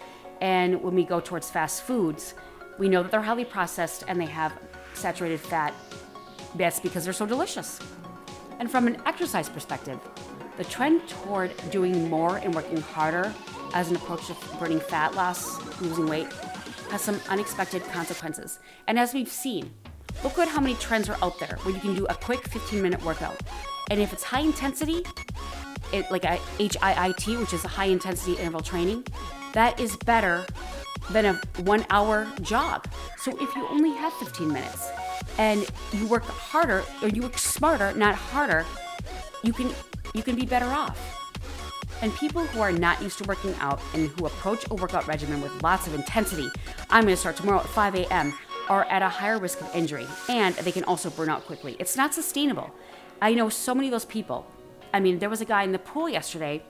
And 0.41 0.81
when 0.81 0.95
we 0.95 1.05
go 1.05 1.19
towards 1.19 1.50
fast 1.50 1.83
foods, 1.83 2.33
we 2.77 2.89
know 2.89 3.03
that 3.03 3.12
they're 3.12 3.21
highly 3.21 3.45
processed 3.45 4.03
and 4.07 4.19
they 4.19 4.25
have 4.25 4.51
saturated 4.93 5.39
fat. 5.39 5.74
That's 6.55 6.79
because 6.79 7.03
they're 7.05 7.13
so 7.13 7.25
delicious. 7.27 7.79
And 8.60 8.69
from 8.69 8.88
an 8.88 9.01
exercise 9.05 9.48
perspective, 9.48 10.00
the 10.57 10.63
trend 10.65 11.07
toward 11.07 11.51
doing 11.69 12.10
more 12.10 12.38
and 12.38 12.53
working 12.53 12.81
harder 12.81 13.33
as 13.74 13.89
an 13.89 13.95
approach 13.95 14.27
to 14.27 14.36
burning 14.60 14.79
fat 14.79 15.15
loss, 15.15 15.60
losing 15.79 16.07
weight, 16.07 16.27
has 16.89 17.01
some 17.01 17.19
unexpected 17.29 17.83
consequences. 17.86 18.60
And 18.88 19.00
as 19.00 19.13
we've 19.13 19.29
seen, 19.29 19.71
look 20.24 20.38
at 20.39 20.48
how 20.48 20.60
many 20.60 20.75
trends 20.75 21.07
are 21.07 21.17
out 21.24 21.39
there 21.39 21.57
where 21.62 21.74
you 21.74 21.79
can 21.79 21.95
do 21.95 22.05
a 22.07 22.15
quick 22.15 22.48
15 22.48 22.81
minute 22.81 23.03
workout. 23.03 23.39
And 23.89 24.00
if 24.00 24.12
it's 24.12 24.24
high 24.24 24.41
intensity, 24.41 25.05
it, 25.93 26.10
like 26.12 26.25
a 26.25 26.38
HIIT, 26.57 27.39
which 27.39 27.53
is 27.53 27.63
a 27.63 27.69
high 27.69 27.86
intensity 27.86 28.33
interval 28.33 28.62
training, 28.62 29.05
that 29.53 29.79
is 29.79 29.96
better 29.98 30.46
than 31.12 31.25
a 31.25 31.34
one 31.62 31.86
hour 31.89 32.27
job. 32.41 32.88
So 33.17 33.31
if 33.41 33.55
you 33.55 33.67
only 33.67 33.91
have 33.91 34.13
15 34.13 34.48
minutes 34.48 34.89
and 35.38 35.67
you 35.93 36.08
work 36.08 36.24
harder 36.24 36.84
or 37.01 37.10
you 37.10 37.22
work 37.24 37.38
smarter, 37.38 37.93
not 37.93 38.15
harder, 38.15 38.65
you 39.43 39.53
can 39.53 39.72
you 40.13 40.24
can 40.24 40.36
be 40.36 40.46
better 40.46 40.67
off. 40.67 40.98
And 42.01 42.13
people 42.15 42.43
who 42.43 42.62
are 42.62 42.72
not 42.72 43.01
used 43.01 43.20
to 43.20 43.24
working 43.25 43.53
out 43.60 43.79
and 43.93 44.10
who 44.10 44.25
approach 44.25 44.65
a 44.72 44.75
workout 44.75 45.08
regimen 45.08 45.39
with 45.39 45.62
lots 45.62 45.86
of 45.86 45.93
intensity, 45.93 46.50
I'm 46.89 47.05
to 47.05 47.15
start 47.15 47.36
tomorrow 47.36 47.60
at 47.60 47.67
5 47.67 47.96
a.m., 47.96 48.34
are 48.70 48.86
at 48.86 49.01
a 49.01 49.10
higher 49.10 49.38
risk 49.38 49.62
of 49.62 49.70
injury 49.75 50.08
and 50.29 50.55
they 50.55 50.72
can 50.72 50.84
also 50.86 51.10
burn 51.10 51.29
out 51.29 51.46
quickly. 51.46 51.75
It's 51.77 51.98
not 51.98 52.13
sustainable. 52.13 52.74
I 53.22 53.34
know 53.34 53.50
so 53.50 53.75
many 53.75 53.88
of 53.88 53.91
those 53.91 54.05
people. 54.05 54.48
I 54.93 55.00
mean, 55.00 55.20
there 55.20 55.29
was 55.29 55.41
a 55.41 55.46
guy 55.46 55.63
in 55.63 55.72
the 55.72 55.79
pool 55.79 56.10
yesterday, 56.10 56.63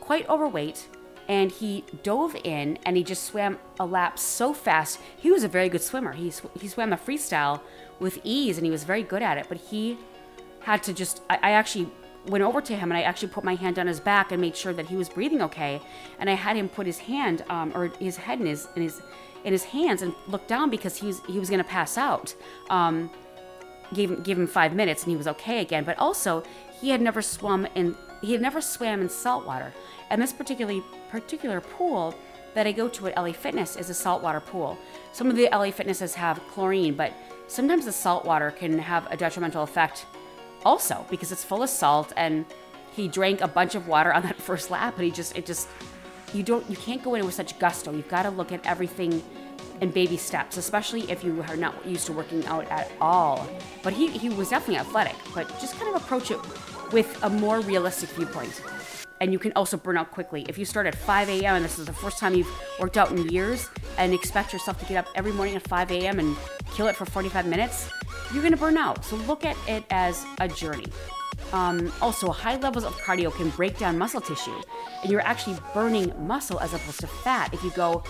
quite 0.00 0.28
overweight, 0.28 0.86
and 1.28 1.52
he 1.52 1.84
dove 2.02 2.34
in 2.42 2.78
and 2.84 2.96
he 2.96 3.04
just 3.04 3.24
swam 3.24 3.58
a 3.78 3.84
lap 3.86 4.18
so 4.18 4.54
fast. 4.54 4.98
He 5.16 5.30
was 5.30 5.44
a 5.44 5.48
very 5.48 5.68
good 5.68 5.82
swimmer. 5.82 6.12
He, 6.12 6.30
sw- 6.30 6.46
he 6.58 6.68
swam 6.68 6.92
a 6.92 6.96
freestyle 6.96 7.60
with 8.00 8.18
ease 8.24 8.56
and 8.56 8.64
he 8.64 8.70
was 8.70 8.84
very 8.84 9.02
good 9.02 9.22
at 9.22 9.36
it, 9.36 9.46
but 9.48 9.58
he 9.58 9.98
had 10.60 10.82
to 10.84 10.92
just, 10.92 11.20
I, 11.28 11.36
I 11.42 11.50
actually 11.50 11.90
went 12.26 12.44
over 12.44 12.60
to 12.60 12.74
him 12.74 12.90
and 12.90 12.98
I 12.98 13.02
actually 13.02 13.28
put 13.28 13.44
my 13.44 13.54
hand 13.54 13.78
on 13.78 13.86
his 13.86 14.00
back 14.00 14.32
and 14.32 14.40
made 14.40 14.56
sure 14.56 14.72
that 14.72 14.86
he 14.86 14.96
was 14.96 15.08
breathing 15.08 15.42
okay. 15.42 15.80
And 16.18 16.30
I 16.30 16.34
had 16.34 16.56
him 16.56 16.68
put 16.68 16.86
his 16.86 16.98
hand 16.98 17.44
um, 17.48 17.72
or 17.74 17.88
his 17.98 18.16
head 18.16 18.40
in 18.40 18.46
his 18.46 18.68
in 18.74 18.82
his 18.82 19.00
in 19.44 19.52
his 19.52 19.64
hands 19.64 20.02
and 20.02 20.14
look 20.26 20.46
down 20.46 20.68
because 20.70 20.96
he 20.96 21.06
was 21.06 21.20
he 21.26 21.38
was 21.38 21.48
going 21.48 21.62
to 21.62 21.68
pass 21.68 21.96
out. 21.96 22.34
Um, 22.70 23.10
gave 23.94 24.22
gave 24.22 24.38
him 24.38 24.46
five 24.46 24.74
minutes 24.74 25.04
and 25.04 25.10
he 25.10 25.16
was 25.16 25.26
okay 25.28 25.60
again. 25.60 25.84
But 25.84 25.98
also 25.98 26.42
he 26.80 26.90
had 26.90 27.00
never 27.00 27.22
swum 27.22 27.66
in 27.74 27.96
he 28.20 28.32
had 28.32 28.40
never 28.40 28.60
swam 28.60 29.00
in 29.00 29.08
salt 29.08 29.46
water. 29.46 29.72
And 30.10 30.20
this 30.20 30.32
particularly 30.32 30.82
particular 31.10 31.60
pool 31.60 32.14
that 32.54 32.66
I 32.66 32.72
go 32.72 32.88
to 32.88 33.08
at 33.08 33.16
LA 33.16 33.32
Fitness 33.32 33.76
is 33.76 33.90
a 33.90 33.94
saltwater 33.94 34.40
pool. 34.40 34.78
Some 35.12 35.28
of 35.28 35.36
the 35.36 35.48
LA 35.52 35.70
Fitnesses 35.70 36.14
have 36.14 36.40
chlorine, 36.48 36.94
but 36.94 37.12
sometimes 37.46 37.84
the 37.84 37.92
salt 37.92 38.24
water 38.24 38.50
can 38.50 38.78
have 38.78 39.10
a 39.10 39.16
detrimental 39.16 39.62
effect 39.62 40.06
also 40.64 41.04
because 41.10 41.32
it's 41.32 41.44
full 41.44 41.62
of 41.62 41.70
salt 41.70 42.12
and 42.16 42.44
he 42.92 43.08
drank 43.08 43.40
a 43.40 43.48
bunch 43.48 43.74
of 43.74 43.86
water 43.88 44.12
on 44.12 44.22
that 44.28 44.36
first 44.36 44.70
lap 44.70 44.96
and 44.96 45.04
he 45.04 45.10
just 45.10 45.36
it 45.36 45.46
just 45.46 45.68
you 46.34 46.42
don't 46.42 46.68
you 46.68 46.76
can't 46.76 47.02
go 47.02 47.14
in 47.14 47.24
with 47.24 47.34
such 47.34 47.58
gusto 47.58 47.92
you've 47.92 48.08
got 48.08 48.24
to 48.24 48.30
look 48.30 48.52
at 48.52 48.64
everything 48.66 49.22
in 49.80 49.90
baby 49.90 50.16
steps 50.16 50.56
especially 50.56 51.10
if 51.10 51.22
you 51.22 51.42
are 51.48 51.56
not 51.56 51.74
used 51.86 52.06
to 52.06 52.12
working 52.12 52.44
out 52.46 52.68
at 52.70 52.90
all 53.00 53.48
but 53.82 53.92
he, 53.92 54.08
he 54.08 54.28
was 54.28 54.50
definitely 54.50 54.76
athletic 54.76 55.14
but 55.34 55.48
just 55.60 55.78
kind 55.78 55.94
of 55.94 56.02
approach 56.02 56.30
it 56.30 56.38
with 56.92 57.22
a 57.22 57.30
more 57.30 57.60
realistic 57.60 58.08
viewpoint 58.10 58.62
and 59.20 59.32
you 59.32 59.38
can 59.38 59.52
also 59.52 59.76
burn 59.76 59.96
out 59.96 60.10
quickly 60.10 60.44
if 60.48 60.58
you 60.58 60.64
start 60.64 60.86
at 60.86 60.94
5 60.94 61.28
a.m 61.28 61.56
and 61.56 61.64
this 61.64 61.78
is 61.78 61.86
the 61.86 61.92
first 61.92 62.18
time 62.18 62.34
you've 62.34 62.50
worked 62.78 62.96
out 62.96 63.10
in 63.10 63.28
years 63.28 63.68
and 63.96 64.14
expect 64.14 64.52
yourself 64.52 64.78
to 64.80 64.86
get 64.86 64.96
up 64.96 65.08
every 65.14 65.32
morning 65.32 65.56
at 65.56 65.66
5 65.68 65.90
a.m 65.90 66.18
and 66.18 66.36
kill 66.74 66.86
it 66.86 66.96
for 66.96 67.04
45 67.04 67.46
minutes 67.46 67.90
you're 68.32 68.48
to 68.48 68.56
burn 68.56 68.76
out. 68.76 69.04
So 69.04 69.16
look 69.16 69.44
at 69.44 69.56
it 69.66 69.84
as 69.90 70.24
a 70.38 70.48
journey. 70.48 70.86
Um, 71.52 71.92
also, 72.02 72.30
high 72.30 72.56
levels 72.56 72.84
of 72.84 72.94
cardio 72.96 73.34
can 73.34 73.48
break 73.50 73.78
down 73.78 73.96
muscle 73.96 74.20
tissue, 74.20 74.60
and 75.02 75.10
you're 75.10 75.22
actually 75.22 75.56
burning 75.72 76.12
muscle 76.26 76.60
as 76.60 76.74
opposed 76.74 77.00
to 77.00 77.06
fat 77.06 77.54
if 77.54 77.62
you 77.64 77.70
go 77.70 78.00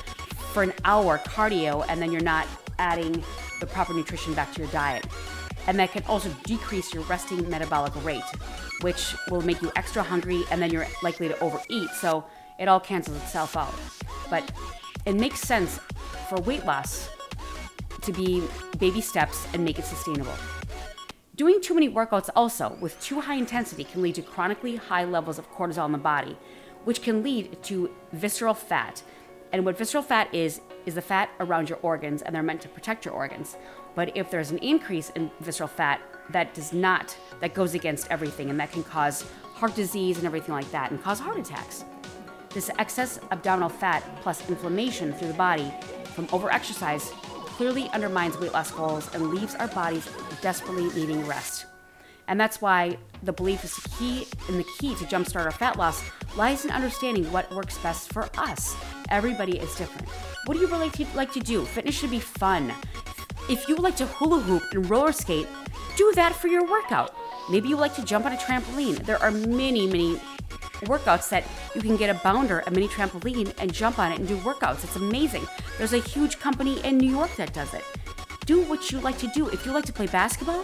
for 0.52 0.62
an 0.62 0.72
hour 0.84 1.18
cardio 1.18 1.84
and 1.88 2.00
then 2.02 2.10
you're 2.10 2.22
not 2.22 2.46
adding 2.78 3.22
the 3.60 3.66
proper 3.66 3.92
nutrition 3.92 4.34
back 4.34 4.52
to 4.54 4.62
your 4.62 4.70
diet. 4.70 5.06
And 5.68 5.78
that 5.78 5.92
can 5.92 6.02
also 6.08 6.30
decrease 6.44 6.92
your 6.92 7.04
resting 7.04 7.48
metabolic 7.48 7.92
rate, 8.04 8.24
which 8.80 9.14
will 9.30 9.42
make 9.42 9.62
you 9.62 9.70
extra 9.76 10.02
hungry 10.02 10.42
and 10.50 10.60
then 10.60 10.70
you're 10.70 10.86
likely 11.02 11.28
to 11.28 11.38
overeat. 11.40 11.90
So 11.90 12.24
it 12.58 12.66
all 12.66 12.80
cancels 12.80 13.18
itself 13.18 13.56
out. 13.56 13.74
But 14.30 14.50
it 15.06 15.14
makes 15.14 15.40
sense 15.40 15.78
for 16.28 16.40
weight 16.40 16.64
loss 16.64 17.10
to 18.00 18.12
be 18.12 18.42
baby 18.78 19.00
steps 19.00 19.46
and 19.52 19.62
make 19.64 19.78
it 19.78 19.84
sustainable. 19.84 20.34
Doing 21.36 21.60
too 21.60 21.74
many 21.74 21.88
workouts 21.88 22.30
also 22.34 22.76
with 22.80 23.00
too 23.00 23.20
high 23.20 23.36
intensity 23.36 23.84
can 23.84 24.02
lead 24.02 24.16
to 24.16 24.22
chronically 24.22 24.76
high 24.76 25.04
levels 25.04 25.38
of 25.38 25.52
cortisol 25.52 25.86
in 25.86 25.92
the 25.92 25.98
body, 25.98 26.36
which 26.84 27.02
can 27.02 27.22
lead 27.22 27.62
to 27.64 27.94
visceral 28.12 28.54
fat. 28.54 29.02
And 29.52 29.64
what 29.64 29.78
visceral 29.78 30.02
fat 30.02 30.34
is, 30.34 30.60
is 30.84 30.94
the 30.94 31.02
fat 31.02 31.30
around 31.40 31.68
your 31.68 31.78
organs, 31.82 32.22
and 32.22 32.34
they're 32.34 32.42
meant 32.42 32.60
to 32.62 32.68
protect 32.68 33.04
your 33.04 33.14
organs. 33.14 33.56
But 33.98 34.16
if 34.16 34.30
there's 34.30 34.52
an 34.52 34.58
increase 34.58 35.10
in 35.16 35.28
visceral 35.40 35.68
fat, 35.68 36.00
that 36.30 36.54
does 36.54 36.72
not, 36.72 37.18
that 37.40 37.52
goes 37.52 37.74
against 37.74 38.08
everything, 38.12 38.48
and 38.48 38.60
that 38.60 38.70
can 38.70 38.84
cause 38.84 39.24
heart 39.54 39.74
disease 39.74 40.18
and 40.18 40.24
everything 40.24 40.54
like 40.54 40.70
that, 40.70 40.92
and 40.92 41.02
cause 41.02 41.18
heart 41.18 41.36
attacks. 41.36 41.84
This 42.50 42.70
excess 42.78 43.18
abdominal 43.32 43.68
fat 43.68 44.04
plus 44.22 44.48
inflammation 44.48 45.12
through 45.14 45.26
the 45.26 45.34
body 45.34 45.68
from 46.14 46.28
overexercise 46.28 47.10
clearly 47.56 47.88
undermines 47.88 48.38
weight 48.38 48.52
loss 48.52 48.70
goals 48.70 49.12
and 49.16 49.30
leaves 49.30 49.56
our 49.56 49.66
bodies 49.66 50.08
desperately 50.42 50.90
needing 50.90 51.26
rest. 51.26 51.66
And 52.28 52.40
that's 52.40 52.62
why 52.62 52.98
the 53.24 53.32
belief 53.32 53.64
is 53.64 53.74
the 53.74 53.88
key 53.98 54.28
and 54.46 54.60
the 54.60 54.66
key 54.78 54.94
to 54.94 55.04
jumpstart 55.06 55.44
our 55.44 55.50
fat 55.50 55.76
loss 55.76 56.04
lies 56.36 56.64
in 56.64 56.70
understanding 56.70 57.24
what 57.32 57.52
works 57.52 57.76
best 57.78 58.12
for 58.12 58.28
us. 58.38 58.76
Everybody 59.08 59.58
is 59.58 59.74
different. 59.74 60.08
What 60.44 60.54
do 60.54 60.60
you 60.60 60.68
really 60.68 60.92
like 61.16 61.32
to 61.32 61.40
do? 61.40 61.64
Fitness 61.64 61.96
should 61.96 62.12
be 62.12 62.20
fun. 62.20 62.72
If 63.48 63.66
you 63.66 63.76
like 63.76 63.96
to 63.96 64.06
hula 64.06 64.40
hoop 64.40 64.62
and 64.72 64.90
roller 64.90 65.10
skate, 65.10 65.46
do 65.96 66.12
that 66.16 66.34
for 66.34 66.48
your 66.48 66.66
workout. 66.66 67.16
Maybe 67.50 67.70
you 67.70 67.76
like 67.76 67.94
to 67.94 68.04
jump 68.04 68.26
on 68.26 68.32
a 68.32 68.36
trampoline. 68.36 69.06
There 69.06 69.20
are 69.22 69.30
many, 69.30 69.86
many 69.86 70.20
workouts 70.82 71.30
that 71.30 71.44
you 71.74 71.80
can 71.80 71.96
get 71.96 72.10
a 72.14 72.20
bounder, 72.22 72.62
a 72.66 72.70
mini 72.70 72.88
trampoline, 72.88 73.54
and 73.58 73.72
jump 73.72 73.98
on 73.98 74.12
it 74.12 74.18
and 74.18 74.28
do 74.28 74.36
workouts. 74.38 74.84
It's 74.84 74.96
amazing. 74.96 75.46
There's 75.78 75.94
a 75.94 75.98
huge 75.98 76.38
company 76.38 76.84
in 76.84 76.98
New 76.98 77.10
York 77.10 77.34
that 77.36 77.54
does 77.54 77.72
it. 77.72 77.84
Do 78.44 78.60
what 78.64 78.90
you 78.90 79.00
like 79.00 79.16
to 79.18 79.28
do. 79.28 79.48
If 79.48 79.64
you 79.64 79.72
like 79.72 79.86
to 79.86 79.94
play 79.94 80.08
basketball, 80.08 80.62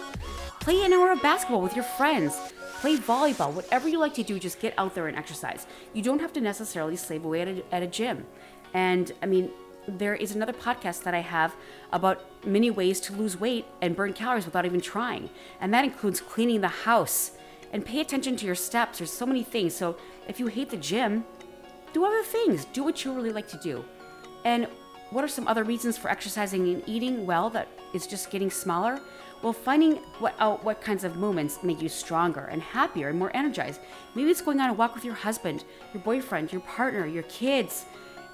play 0.61 0.85
an 0.85 0.93
hour 0.93 1.11
of 1.11 1.23
basketball 1.23 1.62
with 1.62 1.75
your 1.75 1.85
friends. 1.85 2.38
Play 2.81 2.99
volleyball, 2.99 3.50
whatever 3.55 3.88
you 3.88 3.99
like 3.99 4.12
to 4.14 4.23
do, 4.23 4.38
just 4.38 4.61
get 4.61 4.75
out 4.76 4.95
there 4.95 5.09
and 5.09 5.17
exercise. 5.17 5.67
You 5.95 6.03
don't 6.03 6.21
have 6.21 6.35
to 6.35 6.41
necessarily 6.43 6.97
slave 6.97 7.25
away 7.25 7.41
at 7.41 7.49
a, 7.49 7.75
at 7.75 7.83
a 7.83 7.87
gym. 7.87 8.26
And 8.75 9.11
I 9.23 9.26
mean, 9.26 9.50
there 9.87 10.14
is 10.14 10.35
another 10.35 10.53
podcast 10.53 11.03
that 11.03 11.14
I 11.14 11.21
have 11.21 11.55
about 11.93 12.25
many 12.47 12.71
ways 12.71 13.00
to 13.00 13.12
lose 13.12 13.38
weight 13.38 13.67
and 13.81 13.95
burn 13.95 14.12
calories 14.12 14.45
without 14.45 14.64
even 14.64 14.81
trying. 14.81 15.31
And 15.61 15.73
that 15.75 15.85
includes 15.85 16.21
cleaning 16.21 16.61
the 16.61 16.69
house, 16.69 17.33
and 17.75 17.85
pay 17.85 18.00
attention 18.00 18.37
to 18.37 18.47
your 18.47 18.55
steps. 18.55 18.99
There's 18.99 19.12
so 19.12 19.26
many 19.26 19.43
things. 19.43 19.75
So 19.75 19.97
if 20.29 20.38
you 20.38 20.47
hate 20.47 20.71
the 20.71 20.76
gym, 20.76 21.25
do 21.93 22.05
other 22.05 22.23
things. 22.23 22.67
Do 22.67 22.85
what 22.85 23.05
you 23.05 23.12
really 23.12 23.33
like 23.33 23.49
to 23.49 23.59
do. 23.59 23.85
And 24.45 24.69
what 25.11 25.25
are 25.25 25.29
some 25.29 25.49
other 25.49 25.64
reasons 25.64 25.99
for 25.99 26.09
exercising 26.09 26.69
and 26.69 26.83
eating 26.87 27.26
well 27.26 27.50
that 27.50 27.67
is 27.93 28.07
just 28.07 28.31
getting 28.31 28.50
smaller? 28.50 29.00
Well, 29.43 29.53
finding 29.53 29.97
what 30.21 30.37
out 30.38 30.64
what 30.64 30.81
kinds 30.81 31.03
of 31.03 31.17
movements 31.17 31.64
make 31.64 31.83
you 31.83 31.88
stronger 31.88 32.45
and 32.45 32.62
happier 32.62 33.09
and 33.09 33.19
more 33.19 33.33
energized. 33.35 33.81
Maybe 34.14 34.31
it's 34.31 34.41
going 34.41 34.61
on 34.61 34.71
a 34.71 34.73
walk 34.73 34.95
with 34.95 35.05
your 35.05 35.14
husband, 35.14 35.64
your 35.93 36.03
boyfriend, 36.03 36.53
your 36.53 36.62
partner, 36.62 37.07
your 37.07 37.25
kids. 37.25 37.87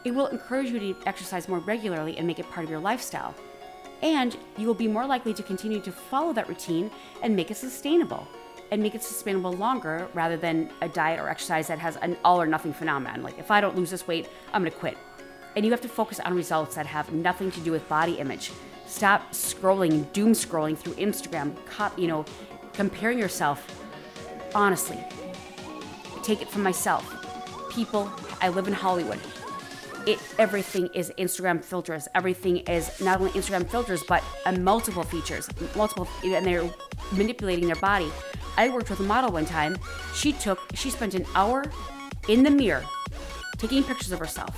It 0.04 0.12
will 0.14 0.26
encourage 0.28 0.71
you 0.71 0.78
to 0.78 0.97
exercise 1.07 1.49
more 1.49 1.59
regularly 1.59 2.16
and 2.16 2.26
make 2.26 2.38
it 2.38 2.50
part 2.50 2.64
of 2.64 2.71
your 2.71 2.80
lifestyle. 2.80 3.35
And 4.02 4.37
you 4.57 4.66
will 4.66 4.75
be 4.75 4.88
more 4.88 5.07
likely 5.07 5.35
to 5.35 5.42
continue 5.42 5.80
to 5.80 5.92
follow 5.92 6.33
that 6.33 6.49
routine 6.49 6.90
and 7.23 7.37
make 7.37 7.50
it 7.50 7.57
sustainable 7.57 8.26
and 8.71 8.83
make 8.83 8.95
it 8.95 9.02
sustainable 9.02 9.52
longer 9.52 10.09
rather 10.14 10.37
than 10.37 10.71
a 10.80 10.88
diet 10.88 11.21
or 11.21 11.28
exercise 11.28 11.66
that 11.66 11.78
has 11.78 11.97
an 11.97 12.16
all 12.25 12.40
or 12.40 12.47
nothing 12.47 12.73
phenomenon. 12.73 13.23
Like, 13.23 13.38
if 13.38 13.50
I 13.50 13.61
don't 13.61 13.76
lose 13.76 13.90
this 13.90 14.07
weight, 14.07 14.28
I'm 14.52 14.62
gonna 14.62 14.71
quit. 14.71 14.97
And 15.57 15.64
you 15.64 15.71
have 15.73 15.80
to 15.80 15.88
focus 15.88 16.21
on 16.21 16.35
results 16.35 16.76
that 16.76 16.87
have 16.87 17.12
nothing 17.12 17.50
to 17.50 17.61
do 17.61 17.73
with 17.73 17.87
body 17.88 18.14
image. 18.14 18.52
Stop 18.87 19.33
scrolling, 19.33 20.11
doom 20.12 20.33
scrolling 20.33 20.78
through 20.78 20.95
Instagram, 20.95 21.57
you 21.99 22.07
know, 22.07 22.25
comparing 22.73 23.19
yourself. 23.19 23.66
Honestly, 24.54 24.99
take 26.23 26.40
it 26.40 26.49
from 26.49 26.62
myself. 26.62 27.04
People, 27.71 28.11
I 28.40 28.49
live 28.49 28.66
in 28.66 28.75
Hollywood. 28.75 29.21
It 30.07 30.19
everything 30.38 30.88
is 30.95 31.12
Instagram 31.19 31.62
filters. 31.64 32.09
Everything 32.14 32.59
is 32.59 33.00
not 33.00 33.21
only 33.21 33.33
Instagram 33.33 33.69
filters, 33.69 34.02
but 34.09 34.25
uh, 34.47 34.52
multiple 34.52 35.02
features, 35.02 35.49
multiple, 35.76 36.09
and 36.25 36.45
they're 36.47 36.69
manipulating 37.12 37.66
their 37.66 37.76
body 37.76 38.11
I 38.57 38.69
worked 38.69 38.90
with 38.90 39.00
a 39.00 39.04
model 39.04 39.33
one 39.33 39.47
time. 39.47 39.78
She 40.14 40.33
took, 40.33 40.61
she 40.75 40.90
spent 40.90 41.14
an 41.14 41.25
hour 41.35 41.64
in 42.28 42.42
the 42.42 42.50
mirror 42.50 42.85
taking 43.57 43.83
pictures 43.83 44.12
of 44.12 44.19
herself 44.19 44.54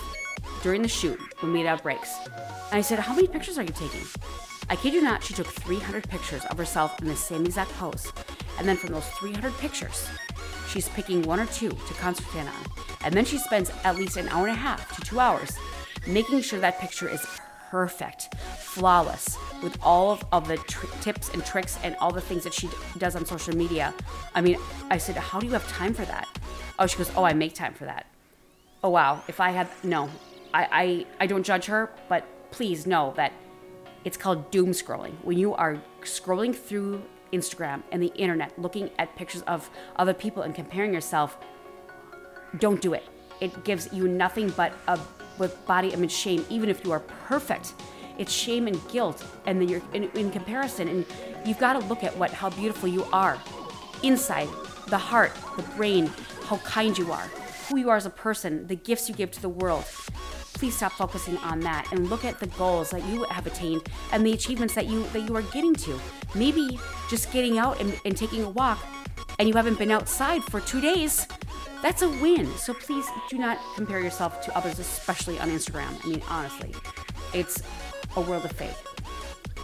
during 0.62 0.82
the 0.82 0.88
shoot 0.88 1.20
when 1.40 1.52
we 1.52 1.60
had 1.60 1.68
our 1.68 1.76
breaks. 1.78 2.12
And 2.26 2.78
I 2.78 2.80
said, 2.80 2.98
How 2.98 3.14
many 3.14 3.28
pictures 3.28 3.58
are 3.58 3.62
you 3.62 3.72
taking? 3.72 4.00
I 4.68 4.76
kid 4.76 4.94
you 4.94 5.02
not, 5.02 5.22
she 5.22 5.34
took 5.34 5.46
300 5.46 6.08
pictures 6.08 6.44
of 6.46 6.58
herself 6.58 7.00
in 7.00 7.08
the 7.08 7.16
same 7.16 7.44
exact 7.44 7.70
pose. 7.72 8.12
And 8.58 8.66
then 8.66 8.76
from 8.76 8.92
those 8.92 9.06
300 9.10 9.52
pictures, 9.58 10.08
she's 10.72 10.88
picking 10.88 11.22
one 11.22 11.38
or 11.38 11.46
two 11.46 11.68
to 11.70 11.94
concentrate 11.94 12.46
on. 12.46 12.64
And 13.04 13.14
then 13.14 13.24
she 13.24 13.38
spends 13.38 13.70
at 13.84 13.96
least 13.96 14.16
an 14.16 14.28
hour 14.28 14.46
and 14.46 14.56
a 14.56 14.60
half 14.60 14.94
to 14.96 15.00
two 15.02 15.20
hours 15.20 15.56
making 16.06 16.40
sure 16.40 16.58
that 16.60 16.80
picture 16.80 17.08
is 17.08 17.24
perfect, 17.70 18.34
flawless, 18.58 19.38
with 19.62 19.78
all 19.82 20.10
of, 20.10 20.24
of 20.32 20.48
the 20.48 20.56
tr- 20.56 20.86
tips 21.00 21.30
and 21.30 21.44
tricks 21.44 21.78
and 21.82 21.96
all 22.00 22.12
the 22.12 22.20
things 22.20 22.44
that 22.44 22.52
she 22.52 22.66
d- 22.66 22.74
does 22.98 23.16
on 23.16 23.24
social 23.24 23.56
media. 23.56 23.94
I 24.34 24.40
mean, 24.40 24.58
I 24.90 24.98
said, 24.98 25.16
How 25.16 25.40
do 25.40 25.46
you 25.46 25.52
have 25.52 25.66
time 25.68 25.94
for 25.94 26.04
that? 26.04 26.28
Oh, 26.78 26.86
she 26.86 26.98
goes, 26.98 27.10
Oh, 27.16 27.24
I 27.24 27.32
make 27.32 27.54
time 27.54 27.74
for 27.74 27.84
that. 27.84 28.06
Oh, 28.84 28.90
wow. 28.90 29.22
If 29.28 29.40
I 29.40 29.50
had, 29.50 29.68
no, 29.84 30.10
I, 30.52 30.68
I, 30.70 31.06
I 31.20 31.26
don't 31.26 31.44
judge 31.44 31.66
her, 31.66 31.90
but 32.08 32.26
please 32.50 32.86
know 32.86 33.14
that 33.16 33.32
it's 34.04 34.16
called 34.16 34.50
doom 34.50 34.72
scrolling. 34.72 35.14
When 35.22 35.38
you 35.38 35.54
are 35.54 35.80
scrolling 36.02 36.54
through 36.54 37.02
Instagram 37.32 37.82
and 37.90 38.02
the 38.02 38.12
internet, 38.14 38.58
looking 38.58 38.90
at 38.98 39.14
pictures 39.16 39.42
of 39.42 39.70
other 39.96 40.14
people 40.14 40.42
and 40.42 40.54
comparing 40.54 40.92
yourself, 40.92 41.38
don't 42.58 42.80
do 42.80 42.92
it. 42.92 43.04
It 43.40 43.64
gives 43.64 43.92
you 43.92 44.06
nothing 44.08 44.50
but 44.50 44.72
a 44.88 44.98
with 45.38 45.66
body 45.66 45.88
image 45.88 46.12
shame, 46.12 46.44
even 46.50 46.68
if 46.68 46.84
you 46.84 46.92
are 46.92 47.00
perfect. 47.00 47.74
It's 48.18 48.32
shame 48.32 48.66
and 48.66 48.78
guilt, 48.88 49.24
and 49.46 49.60
then 49.60 49.68
you're 49.68 49.82
in, 49.94 50.04
in 50.10 50.30
comparison, 50.30 50.86
and 50.88 51.06
you've 51.46 51.58
got 51.58 51.72
to 51.72 51.78
look 51.86 52.04
at 52.04 52.16
what 52.16 52.30
how 52.30 52.50
beautiful 52.50 52.88
you 52.88 53.04
are, 53.12 53.38
inside, 54.02 54.48
the 54.88 54.98
heart, 54.98 55.32
the 55.56 55.62
brain, 55.74 56.10
how 56.44 56.58
kind 56.58 56.96
you 56.96 57.10
are, 57.10 57.30
who 57.68 57.78
you 57.78 57.88
are 57.88 57.96
as 57.96 58.06
a 58.06 58.10
person, 58.10 58.66
the 58.66 58.76
gifts 58.76 59.08
you 59.08 59.14
give 59.14 59.30
to 59.30 59.40
the 59.40 59.48
world. 59.48 59.84
Please 60.62 60.76
stop 60.76 60.92
focusing 60.92 61.36
on 61.38 61.58
that 61.58 61.90
and 61.90 62.08
look 62.08 62.24
at 62.24 62.38
the 62.38 62.46
goals 62.46 62.90
that 62.90 63.04
you 63.06 63.24
have 63.24 63.48
attained 63.48 63.82
and 64.12 64.24
the 64.24 64.32
achievements 64.32 64.74
that 64.74 64.86
you 64.86 65.02
that 65.08 65.28
you 65.28 65.34
are 65.34 65.42
getting 65.42 65.74
to. 65.74 65.98
Maybe 66.36 66.78
just 67.10 67.32
getting 67.32 67.58
out 67.58 67.80
and, 67.80 68.00
and 68.04 68.16
taking 68.16 68.44
a 68.44 68.48
walk, 68.48 68.78
and 69.40 69.48
you 69.48 69.54
haven't 69.56 69.76
been 69.76 69.90
outside 69.90 70.40
for 70.44 70.60
two 70.60 70.80
days 70.80 71.26
that's 71.82 72.02
a 72.02 72.08
win. 72.08 72.46
So 72.58 72.74
please 72.74 73.04
do 73.28 73.38
not 73.38 73.58
compare 73.74 73.98
yourself 73.98 74.40
to 74.42 74.56
others, 74.56 74.78
especially 74.78 75.36
on 75.40 75.50
Instagram. 75.50 76.00
I 76.04 76.08
mean, 76.08 76.22
honestly, 76.30 76.72
it's 77.34 77.60
a 78.14 78.20
world 78.20 78.44
of 78.44 78.52
fake. 78.52 78.70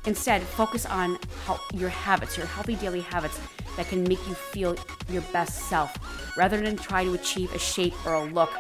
Instead, 0.05 0.43
focus 0.43 0.85
on 0.85 1.17
how 1.45 1.61
your 1.75 1.91
habits, 1.91 2.37
your 2.37 2.47
healthy 2.47 2.75
daily 2.75 3.03
habits 3.03 3.39
that 3.77 3.87
can 3.87 4.03
make 4.03 4.19
you 4.27 4.35
feel 4.35 4.75
your 5.09 5.23
best 5.33 5.69
self, 5.69 5.97
rather 6.37 6.61
than 6.61 6.77
try 6.77 7.05
to 7.05 7.15
achieve 7.15 7.55
a 7.55 7.59
shape 7.61 7.95
or 8.05 8.15
a 8.15 8.25
look 8.25 8.51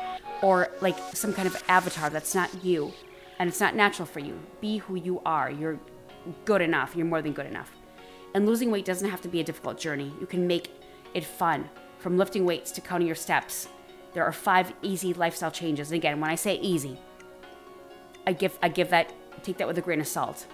or 0.42 0.68
like 0.80 0.98
some 1.14 1.32
kind 1.32 1.48
of 1.48 1.62
avatar 1.68 2.10
that's 2.10 2.34
not 2.34 2.64
you 2.64 2.92
and 3.38 3.48
it's 3.48 3.60
not 3.60 3.74
natural 3.74 4.06
for 4.06 4.20
you. 4.20 4.38
Be 4.60 4.78
who 4.78 4.96
you 4.96 5.20
are. 5.24 5.50
You're 5.50 5.78
good 6.44 6.60
enough. 6.60 6.94
You're 6.96 7.06
more 7.06 7.22
than 7.22 7.32
good 7.32 7.46
enough. 7.46 7.70
And 8.34 8.46
losing 8.46 8.70
weight 8.70 8.84
doesn't 8.84 9.08
have 9.08 9.20
to 9.22 9.28
be 9.28 9.40
a 9.40 9.44
difficult 9.44 9.78
journey. 9.78 10.12
You 10.20 10.26
can 10.26 10.46
make 10.46 10.70
it 11.14 11.24
fun 11.24 11.68
from 11.98 12.16
lifting 12.16 12.44
weights 12.44 12.70
to 12.72 12.80
counting 12.80 13.06
your 13.06 13.16
steps. 13.16 13.68
There 14.12 14.24
are 14.24 14.32
five 14.32 14.72
easy 14.82 15.14
lifestyle 15.14 15.50
changes. 15.50 15.90
And 15.90 15.96
again, 15.96 16.20
when 16.20 16.30
I 16.30 16.34
say 16.34 16.58
easy, 16.60 16.98
I 18.26 18.32
give 18.32 18.58
I 18.62 18.68
give 18.68 18.90
that 18.90 19.12
take 19.42 19.56
that 19.58 19.66
with 19.66 19.78
a 19.78 19.82
grain 19.82 20.00
of 20.00 20.06
salt. 20.06 20.46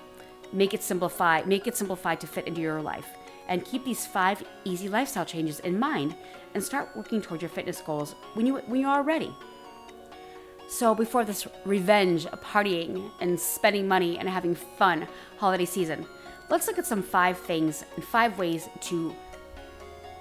Make 0.53 0.75
it 0.75 0.83
simplify, 0.83 1.43
make 1.45 1.67
it 1.67 1.77
simplified 1.77 2.21
to 2.21 2.27
fit 2.27 2.47
into 2.47 2.61
your 2.61 2.81
life. 2.81 3.07
And 3.49 3.65
keep 3.65 3.85
these 3.85 4.07
five 4.07 4.43
easy 4.65 4.89
lifestyle 4.89 5.25
changes 5.25 5.61
in 5.61 5.79
mind 5.79 6.17
and 6.55 6.63
start 6.63 6.97
working 6.97 7.21
towards 7.21 7.43
your 7.43 7.51
fitness 7.51 7.81
goals 7.81 8.15
when 8.35 8.47
you 8.47 8.57
when 8.57 8.81
you 8.81 8.89
are 8.89 9.03
ready. 9.03 9.35
So 10.67 10.95
before 10.95 11.25
this 11.25 11.47
revenge, 11.65 12.27
partying 12.27 13.11
and 13.21 13.39
spending 13.39 13.87
money 13.87 14.19
and 14.19 14.29
having 14.29 14.55
fun 14.55 15.07
holiday 15.39 15.65
season, 15.67 16.07
let's 16.49 16.67
look 16.67 16.79
at 16.79 16.87
some 16.87 17.03
five 17.03 17.39
things 17.39 17.85
and 17.95 18.05
five 18.05 18.39
ways 18.39 18.69
to 18.83 19.15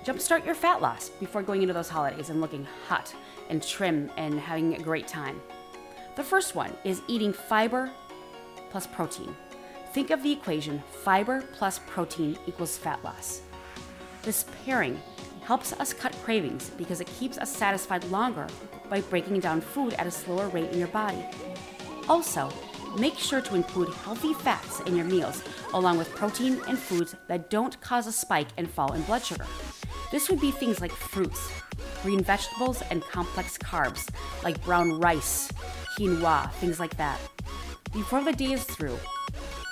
jumpstart 0.04 0.46
your 0.46 0.56
fat 0.56 0.82
loss 0.82 1.10
before 1.10 1.42
going 1.44 1.62
into 1.62 1.74
those 1.74 1.90
holidays 1.90 2.30
and 2.30 2.42
looking 2.42 2.68
hot 2.88 3.16
and 3.50 3.64
trim 3.64 4.12
and 4.18 4.40
having 4.40 4.76
a 4.76 4.80
great 4.80 5.08
time. 5.08 5.42
The 6.16 6.24
first 6.24 6.56
one 6.56 6.74
is 6.84 7.02
eating 7.08 7.34
fiber 7.34 7.90
plus 8.70 8.86
protein. 8.86 9.36
Think 9.94 10.10
of 10.10 10.22
the 10.24 10.32
equation 10.32 10.84
fiber 11.04 11.44
plus 11.54 11.80
protein 11.88 12.38
equals 12.48 12.78
fat 12.78 13.04
loss. 13.04 13.42
This 14.24 14.46
pairing 14.66 15.02
helps 15.44 15.74
us 15.74 15.94
cut 15.94 16.14
cravings 16.24 16.70
because 16.72 17.02
it 17.02 17.08
keeps 17.08 17.38
us 17.38 17.56
satisfied 17.56 18.04
longer 18.06 18.48
by 18.94 19.02
breaking 19.02 19.40
down 19.40 19.60
food 19.60 19.92
at 19.96 20.06
a 20.06 20.12
slower 20.12 20.50
rate 20.50 20.70
in 20.70 20.78
your 20.78 20.88
body. 20.90 21.26
Also, 22.08 22.48
make 23.00 23.18
sure 23.18 23.42
to 23.42 23.56
include 23.56 23.92
healthy 23.92 24.36
fats 24.36 24.82
in 24.82 24.96
your 24.96 25.06
meals, 25.06 25.42
along 25.74 25.98
with 25.98 26.14
protein 26.14 26.62
and 26.68 26.78
foods 26.78 27.15
that 27.28 27.50
don't 27.50 27.82
cause 27.82 28.06
a 28.06 28.12
spike 28.12 28.50
and 28.58 28.70
fall 28.70 28.94
in 28.94 29.02
blood 29.02 29.26
sugar. 29.26 29.48
This 30.12 30.30
would 30.30 30.39
be 30.39 30.52
things 30.52 30.80
like 30.80 30.91
fruits, 30.91 31.41
green 32.04 32.24
vegetables, 32.24 32.84
and 32.91 33.02
complex 33.02 33.58
carbs 33.58 34.08
like 34.44 34.63
brown 34.63 35.00
rice, 35.00 35.52
quinoa, 35.98 36.52
things 36.62 36.80
like 36.80 36.96
that. 36.98 37.20
Before 37.94 38.24
the 38.24 38.32
day 38.32 38.54
is 38.54 38.63
through, 38.63 39.00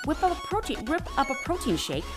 whip 0.04 0.20
up 0.24 0.32
a 0.32 0.46
protein, 0.48 0.84
whip 0.86 1.06
up 1.16 1.30
a 1.30 1.36
protein 1.44 1.76
shake, 1.76 2.10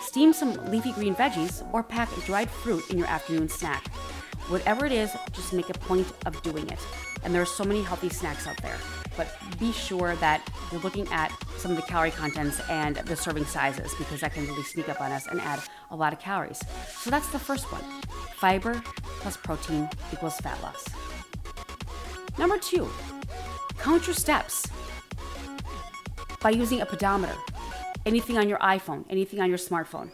steam 0.00 0.32
some 0.32 0.54
leafy 0.72 0.90
green 0.90 1.14
veggies, 1.14 1.62
or 1.72 1.84
pack 1.84 2.08
dried 2.26 2.50
fruit 2.50 2.90
in 2.90 2.98
your 2.98 3.06
afternoon 3.06 3.48
snack. 3.48 3.86
Whatever 4.48 4.86
it 4.86 4.92
is, 4.92 5.10
just 5.32 5.52
make 5.52 5.70
a 5.70 5.74
point 5.74 6.06
of 6.26 6.40
doing 6.42 6.68
it. 6.68 6.78
And 7.24 7.34
there 7.34 7.42
are 7.42 7.46
so 7.46 7.64
many 7.64 7.82
healthy 7.82 8.08
snacks 8.08 8.46
out 8.46 8.60
there 8.62 8.76
but 9.16 9.34
be 9.58 9.72
sure 9.72 10.16
that 10.16 10.48
you're 10.70 10.80
looking 10.80 11.06
at 11.08 11.32
some 11.58 11.70
of 11.70 11.76
the 11.76 11.82
calorie 11.82 12.10
contents 12.10 12.60
and 12.68 12.96
the 12.96 13.16
serving 13.16 13.44
sizes 13.44 13.94
because 13.94 14.20
that 14.20 14.32
can 14.32 14.46
really 14.46 14.62
sneak 14.62 14.88
up 14.88 15.00
on 15.00 15.12
us 15.12 15.26
and 15.26 15.40
add 15.40 15.60
a 15.90 15.96
lot 15.96 16.12
of 16.12 16.18
calories. 16.18 16.60
So 16.96 17.10
that's 17.10 17.28
the 17.28 17.38
first 17.38 17.70
one 17.72 17.82
fiber 18.36 18.82
plus 19.20 19.36
protein 19.36 19.88
equals 20.12 20.36
fat 20.38 20.60
loss. 20.62 20.84
Number 22.38 22.58
two, 22.58 22.90
count 23.78 24.06
your 24.06 24.14
steps 24.14 24.66
by 26.40 26.50
using 26.50 26.80
a 26.80 26.86
pedometer. 26.86 27.36
Anything 28.04 28.36
on 28.36 28.48
your 28.48 28.58
iPhone, 28.58 29.04
anything 29.10 29.40
on 29.40 29.48
your 29.48 29.58
smartphone. 29.58 30.10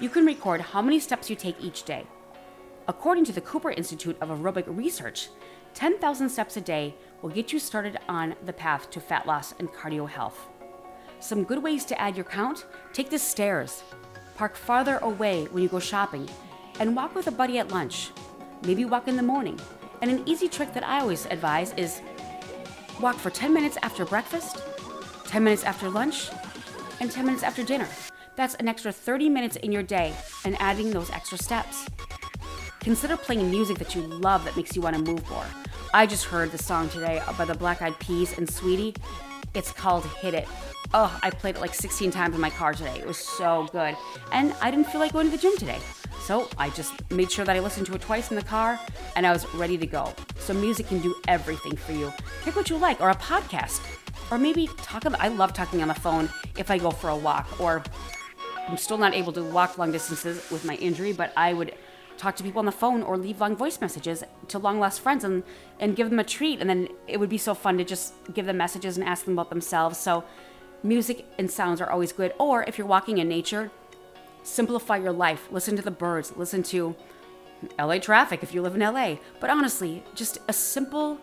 You 0.00 0.08
can 0.08 0.24
record 0.24 0.60
how 0.60 0.82
many 0.82 0.98
steps 0.98 1.30
you 1.30 1.36
take 1.36 1.62
each 1.62 1.84
day. 1.84 2.06
According 2.88 3.24
to 3.26 3.32
the 3.32 3.40
Cooper 3.40 3.70
Institute 3.70 4.16
of 4.20 4.30
Aerobic 4.30 4.64
Research, 4.66 5.28
10,000 5.74 6.28
steps 6.28 6.56
a 6.56 6.60
day 6.60 6.94
will 7.22 7.30
get 7.30 7.52
you 7.52 7.58
started 7.58 7.98
on 8.08 8.34
the 8.44 8.52
path 8.52 8.90
to 8.90 9.00
fat 9.00 9.26
loss 9.26 9.54
and 9.58 9.68
cardio 9.68 10.08
health. 10.08 10.48
Some 11.20 11.44
good 11.44 11.62
ways 11.62 11.84
to 11.84 12.00
add 12.00 12.16
your 12.16 12.24
count 12.24 12.64
take 12.92 13.10
the 13.10 13.18
stairs, 13.18 13.84
park 14.36 14.56
farther 14.56 14.96
away 14.98 15.44
when 15.50 15.62
you 15.62 15.68
go 15.68 15.78
shopping, 15.78 16.28
and 16.80 16.96
walk 16.96 17.14
with 17.14 17.26
a 17.26 17.30
buddy 17.30 17.58
at 17.58 17.70
lunch. 17.70 18.10
Maybe 18.64 18.84
walk 18.84 19.06
in 19.06 19.16
the 19.16 19.22
morning. 19.22 19.60
And 20.02 20.10
an 20.10 20.22
easy 20.26 20.48
trick 20.48 20.72
that 20.72 20.86
I 20.86 21.00
always 21.00 21.26
advise 21.26 21.74
is 21.74 22.00
walk 23.00 23.16
for 23.16 23.30
10 23.30 23.52
minutes 23.52 23.76
after 23.82 24.04
breakfast, 24.04 24.62
10 25.26 25.44
minutes 25.44 25.62
after 25.62 25.90
lunch, 25.90 26.30
and 27.00 27.10
10 27.10 27.26
minutes 27.26 27.42
after 27.42 27.62
dinner. 27.62 27.88
That's 28.34 28.54
an 28.54 28.68
extra 28.68 28.90
30 28.90 29.28
minutes 29.28 29.56
in 29.56 29.70
your 29.70 29.82
day 29.82 30.14
and 30.44 30.56
adding 30.60 30.90
those 30.90 31.10
extra 31.10 31.36
steps. 31.36 31.86
Consider 32.80 33.18
playing 33.18 33.50
music 33.50 33.78
that 33.78 33.94
you 33.94 34.00
love 34.00 34.42
that 34.46 34.56
makes 34.56 34.74
you 34.74 34.80
want 34.80 34.96
to 34.96 35.02
move 35.02 35.28
more. 35.28 35.44
I 35.92 36.06
just 36.06 36.24
heard 36.24 36.50
the 36.50 36.56
song 36.56 36.88
today 36.88 37.22
by 37.36 37.44
the 37.44 37.54
Black 37.54 37.82
Eyed 37.82 37.98
Peas 37.98 38.36
and 38.38 38.48
Saweetie. 38.48 38.96
It's 39.52 39.70
called 39.70 40.06
Hit 40.06 40.32
It. 40.32 40.48
Oh, 40.94 41.16
I 41.22 41.28
played 41.28 41.56
it 41.56 41.60
like 41.60 41.74
16 41.74 42.10
times 42.10 42.34
in 42.34 42.40
my 42.40 42.48
car 42.48 42.72
today. 42.72 42.98
It 42.98 43.06
was 43.06 43.18
so 43.18 43.68
good. 43.70 43.94
And 44.32 44.54
I 44.62 44.70
didn't 44.70 44.86
feel 44.86 44.98
like 44.98 45.12
going 45.12 45.30
to 45.30 45.36
the 45.36 45.40
gym 45.40 45.56
today. 45.58 45.78
So 46.22 46.48
I 46.56 46.70
just 46.70 46.94
made 47.10 47.30
sure 47.30 47.44
that 47.44 47.54
I 47.54 47.60
listened 47.60 47.86
to 47.88 47.94
it 47.94 48.00
twice 48.00 48.30
in 48.30 48.36
the 48.36 48.42
car 48.42 48.80
and 49.14 49.26
I 49.26 49.32
was 49.32 49.52
ready 49.54 49.76
to 49.76 49.86
go. 49.86 50.14
So 50.38 50.54
music 50.54 50.88
can 50.88 51.00
do 51.00 51.14
everything 51.28 51.76
for 51.76 51.92
you. 51.92 52.10
Pick 52.44 52.56
what 52.56 52.70
you 52.70 52.78
like, 52.78 53.00
or 53.02 53.10
a 53.10 53.14
podcast. 53.14 53.82
Or 54.30 54.38
maybe 54.38 54.68
talk 54.78 55.04
about, 55.04 55.20
I 55.20 55.28
love 55.28 55.52
talking 55.52 55.82
on 55.82 55.88
the 55.88 55.94
phone 55.94 56.30
if 56.56 56.70
I 56.70 56.78
go 56.78 56.90
for 56.90 57.10
a 57.10 57.16
walk, 57.16 57.60
or 57.60 57.82
I'm 58.66 58.78
still 58.78 58.98
not 58.98 59.12
able 59.12 59.32
to 59.34 59.42
walk 59.42 59.76
long 59.76 59.92
distances 59.92 60.50
with 60.50 60.64
my 60.64 60.76
injury, 60.76 61.12
but 61.12 61.32
I 61.36 61.52
would 61.52 61.74
talk 62.20 62.36
to 62.36 62.42
people 62.42 62.58
on 62.58 62.66
the 62.66 62.72
phone 62.72 63.02
or 63.02 63.16
leave 63.16 63.40
long 63.40 63.56
voice 63.56 63.80
messages 63.80 64.22
to 64.48 64.58
long 64.58 64.78
lost 64.78 65.00
friends 65.00 65.24
and, 65.24 65.42
and 65.78 65.96
give 65.96 66.10
them 66.10 66.18
a 66.18 66.24
treat. 66.24 66.60
And 66.60 66.68
then 66.68 66.88
it 67.08 67.18
would 67.18 67.30
be 67.30 67.38
so 67.38 67.54
fun 67.54 67.78
to 67.78 67.84
just 67.84 68.12
give 68.34 68.44
them 68.44 68.58
messages 68.58 68.98
and 68.98 69.06
ask 69.06 69.24
them 69.24 69.34
about 69.34 69.48
themselves. 69.48 69.98
So, 69.98 70.24
music 70.82 71.24
and 71.38 71.50
sounds 71.50 71.80
are 71.80 71.90
always 71.90 72.12
good. 72.12 72.34
Or 72.38 72.62
if 72.64 72.76
you're 72.76 72.86
walking 72.86 73.18
in 73.18 73.28
nature, 73.28 73.70
simplify 74.42 74.98
your 74.98 75.12
life. 75.12 75.48
Listen 75.50 75.76
to 75.76 75.82
the 75.82 75.90
birds, 75.90 76.36
listen 76.36 76.62
to 76.64 76.94
LA 77.78 77.98
traffic 77.98 78.42
if 78.42 78.52
you 78.52 78.60
live 78.60 78.74
in 78.74 78.80
LA. 78.82 79.16
But 79.40 79.48
honestly, 79.48 80.02
just 80.14 80.38
a 80.46 80.52
simple 80.52 81.18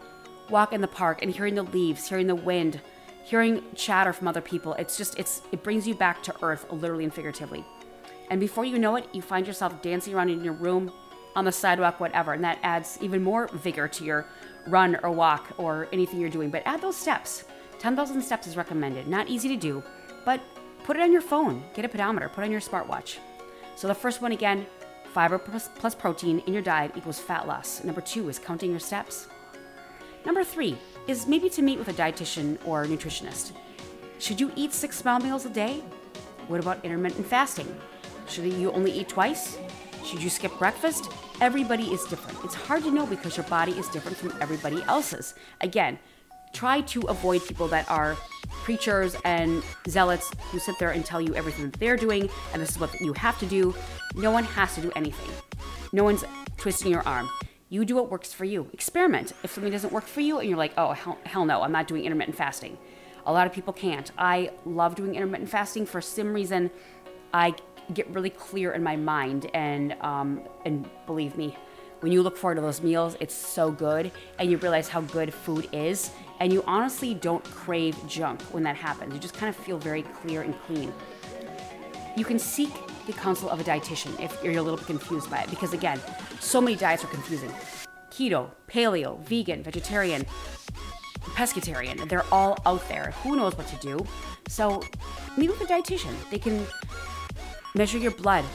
walk 0.50 0.74
in 0.74 0.82
the 0.82 0.88
park 0.88 1.22
and 1.22 1.32
hearing 1.32 1.54
the 1.54 1.64
leaves, 1.64 2.10
hearing 2.10 2.28
the 2.28 2.36
wind, 2.36 2.82
hearing 3.24 3.64
chatter 3.76 4.14
from 4.14 4.28
other 4.28 4.42
people. 4.42 4.74
It's 4.74 4.98
just 4.98 5.18
it's 5.20 5.44
it 5.52 5.62
brings 5.62 5.88
you 5.88 5.94
back 5.94 6.24
to 6.24 6.36
earth 6.42 6.66
literally 6.72 7.04
and 7.04 7.14
figuratively. 7.14 7.64
And 8.30 8.40
before 8.40 8.66
you 8.66 8.78
know 8.78 8.96
it, 8.96 9.08
you 9.14 9.22
find 9.22 9.48
yourself 9.48 9.82
dancing 9.82 10.14
around 10.14 10.30
in 10.30 10.44
your 10.44 10.54
room, 10.54 10.92
on 11.36 11.46
the 11.46 11.52
sidewalk, 11.52 12.00
whatever. 12.00 12.34
And 12.34 12.44
that 12.44 12.60
adds 12.64 12.98
even 13.00 13.24
more 13.24 13.48
vigor 13.54 13.88
to 13.88 14.04
your 14.04 14.26
run 14.68 14.98
or 15.04 15.12
walk 15.12 15.54
or 15.58 15.88
anything 15.94 16.20
you're 16.20 16.30
doing. 16.30 16.50
But 16.50 16.64
add 16.66 16.82
those 16.82 16.98
steps. 16.98 17.46
10,000 17.80 18.22
steps 18.22 18.48
is 18.48 18.58
recommended. 18.58 19.08
Not 19.08 19.30
easy 19.30 19.48
to 19.50 19.56
do, 19.56 19.84
but 20.26 20.42
put 20.84 20.98
it 20.98 21.04
on 21.04 21.12
your 21.12 21.22
phone. 21.22 21.64
Get 21.76 21.86
a 21.86 21.90
pedometer, 21.90 22.28
put 22.28 22.44
on 22.44 22.52
your 22.52 22.60
smartwatch. 22.60 23.18
So 23.76 23.88
the 23.88 23.94
first 23.94 24.20
one 24.20 24.32
again, 24.32 24.66
fiber 25.14 25.38
plus, 25.38 25.70
plus 25.76 25.94
protein 25.94 26.40
in 26.48 26.54
your 26.54 26.64
diet 26.64 26.94
equals 26.96 27.20
fat 27.20 27.48
loss. 27.48 27.84
Number 27.84 28.02
two 28.02 28.28
is 28.30 28.40
counting 28.40 28.72
your 28.72 28.80
steps. 28.80 29.28
Number 30.26 30.44
three 30.44 30.76
is 31.08 31.28
maybe 31.28 31.50
to 31.52 31.62
meet 31.62 31.78
with 31.78 31.88
a 31.88 31.94
dietitian 31.94 32.58
or 32.66 32.86
nutritionist. 32.86 33.52
Should 34.18 34.42
you 34.42 34.52
eat 34.56 34.74
six 34.74 34.98
small 34.98 35.20
meals 35.20 35.46
a 35.46 35.50
day? 35.50 35.84
What 36.48 36.60
about 36.60 36.84
intermittent 36.84 37.28
fasting? 37.28 37.68
Should 38.28 38.54
you 38.54 38.72
only 38.72 38.92
eat 38.92 39.10
twice? 39.10 39.58
Should 40.06 40.22
you 40.22 40.30
skip 40.30 40.58
breakfast? 40.58 41.10
Everybody 41.42 41.86
is 41.86 42.04
different. 42.06 42.44
It's 42.44 42.56
hard 42.56 42.84
to 42.84 42.92
know 42.92 43.06
because 43.06 43.38
your 43.38 43.46
body 43.46 43.74
is 43.74 43.88
different 43.90 44.18
from 44.18 44.34
everybody 44.42 44.82
else's. 44.84 45.34
Again, 45.62 46.00
try 46.54 46.82
to 46.82 47.02
avoid 47.02 47.46
people 47.46 47.68
that 47.70 47.90
are 47.90 48.16
preachers 48.50 49.16
and 49.26 49.64
zealots 49.88 50.32
who 50.52 50.60
sit 50.60 50.78
there 50.80 50.92
and 50.92 51.06
tell 51.06 51.22
you 51.22 51.36
everything 51.36 51.70
that 51.70 51.80
they're 51.80 51.98
doing 51.98 52.30
and 52.54 52.62
this 52.62 52.72
is 52.72 52.80
what 52.80 53.00
you 53.02 53.14
have 53.14 53.38
to 53.40 53.46
do. 53.46 53.76
No 54.16 54.32
one 54.32 54.44
has 54.44 54.76
to 54.76 54.82
do 54.82 54.92
anything. 54.96 55.30
No 55.94 56.04
one's 56.04 56.24
twisting 56.58 56.92
your 56.92 57.08
arm. 57.08 57.30
You 57.70 57.84
do 57.84 57.96
what 57.96 58.10
works 58.10 58.34
for 58.34 58.46
you. 58.46 58.70
Experiment. 58.74 59.34
If 59.44 59.52
something 59.54 59.72
doesn't 59.72 59.92
work 59.92 60.06
for 60.06 60.22
you 60.22 60.40
and 60.40 60.50
you're 60.50 60.58
like, 60.58 60.74
oh, 60.78 60.94
hell, 60.94 61.18
hell 61.26 61.46
no, 61.46 61.62
I'm 61.62 61.72
not 61.72 61.88
doing 61.88 62.06
intermittent 62.06 62.38
fasting. 62.38 62.78
A 63.26 63.32
lot 63.32 63.46
of 63.46 63.54
people 63.54 63.74
can't. 63.74 64.10
I 64.18 64.52
love 64.66 64.96
doing 64.96 65.16
intermittent 65.16 65.50
fasting 65.50 65.86
for 65.86 66.00
some 66.02 66.34
reason. 66.34 66.72
I 67.34 67.56
get 67.94 68.08
really 68.10 68.30
clear 68.30 68.72
in 68.74 68.84
my 68.84 68.96
mind, 68.96 69.50
and 69.54 69.94
um, 70.02 70.42
and 70.66 70.90
believe 71.06 71.38
me, 71.38 71.56
when 72.02 72.12
you 72.12 72.22
look 72.22 72.38
forward 72.38 72.56
to 72.56 72.62
those 72.62 72.82
meals, 72.82 73.16
it's 73.20 73.34
so 73.34 73.72
good, 73.72 74.12
and 74.40 74.52
you 74.52 74.58
realize 74.58 74.88
how 74.88 75.02
good 75.02 75.34
food 75.34 75.68
is, 75.72 76.12
and 76.40 76.52
you 76.52 76.64
honestly 76.68 77.14
don't 77.14 77.44
crave 77.44 77.96
junk 78.08 78.42
when 78.54 78.64
that 78.64 78.76
happens. 78.76 79.14
You 79.14 79.20
just 79.20 79.34
kind 79.36 79.50
of 79.50 79.56
feel 79.56 79.78
very 79.78 80.04
clear 80.04 80.42
and 80.42 80.54
clean. 80.62 80.94
You 82.16 82.26
can 82.26 82.40
seek 82.40 82.72
the 83.06 83.14
counsel 83.14 83.50
of 83.50 83.60
a 83.60 83.64
dietitian 83.64 84.20
if 84.20 84.44
you're 84.44 84.58
a 84.58 84.62
little 84.62 84.78
bit 84.78 84.88
confused 84.88 85.30
by 85.30 85.40
it, 85.40 85.50
because 85.50 85.74
again, 85.74 86.00
so 86.40 86.60
many 86.60 86.76
diets 86.76 87.04
are 87.04 87.08
confusing. 87.08 87.52
Keto, 88.12 88.50
paleo, 88.68 89.20
vegan, 89.22 89.64
vegetarian, 89.64 90.26
pescatarian. 91.22 92.08
They're 92.10 92.26
all 92.32 92.58
out 92.66 92.88
there. 92.90 93.14
Who 93.24 93.36
knows 93.36 93.56
what 93.58 93.68
to 93.68 93.76
do? 93.78 94.06
So 94.48 94.82
meet 95.38 95.50
with 95.50 95.62
a 95.62 95.66
dietitian. 95.66 96.16
They 96.32 96.40
can 96.40 96.66
measure 97.76 97.98
your 97.98 98.12
blood, 98.12 98.46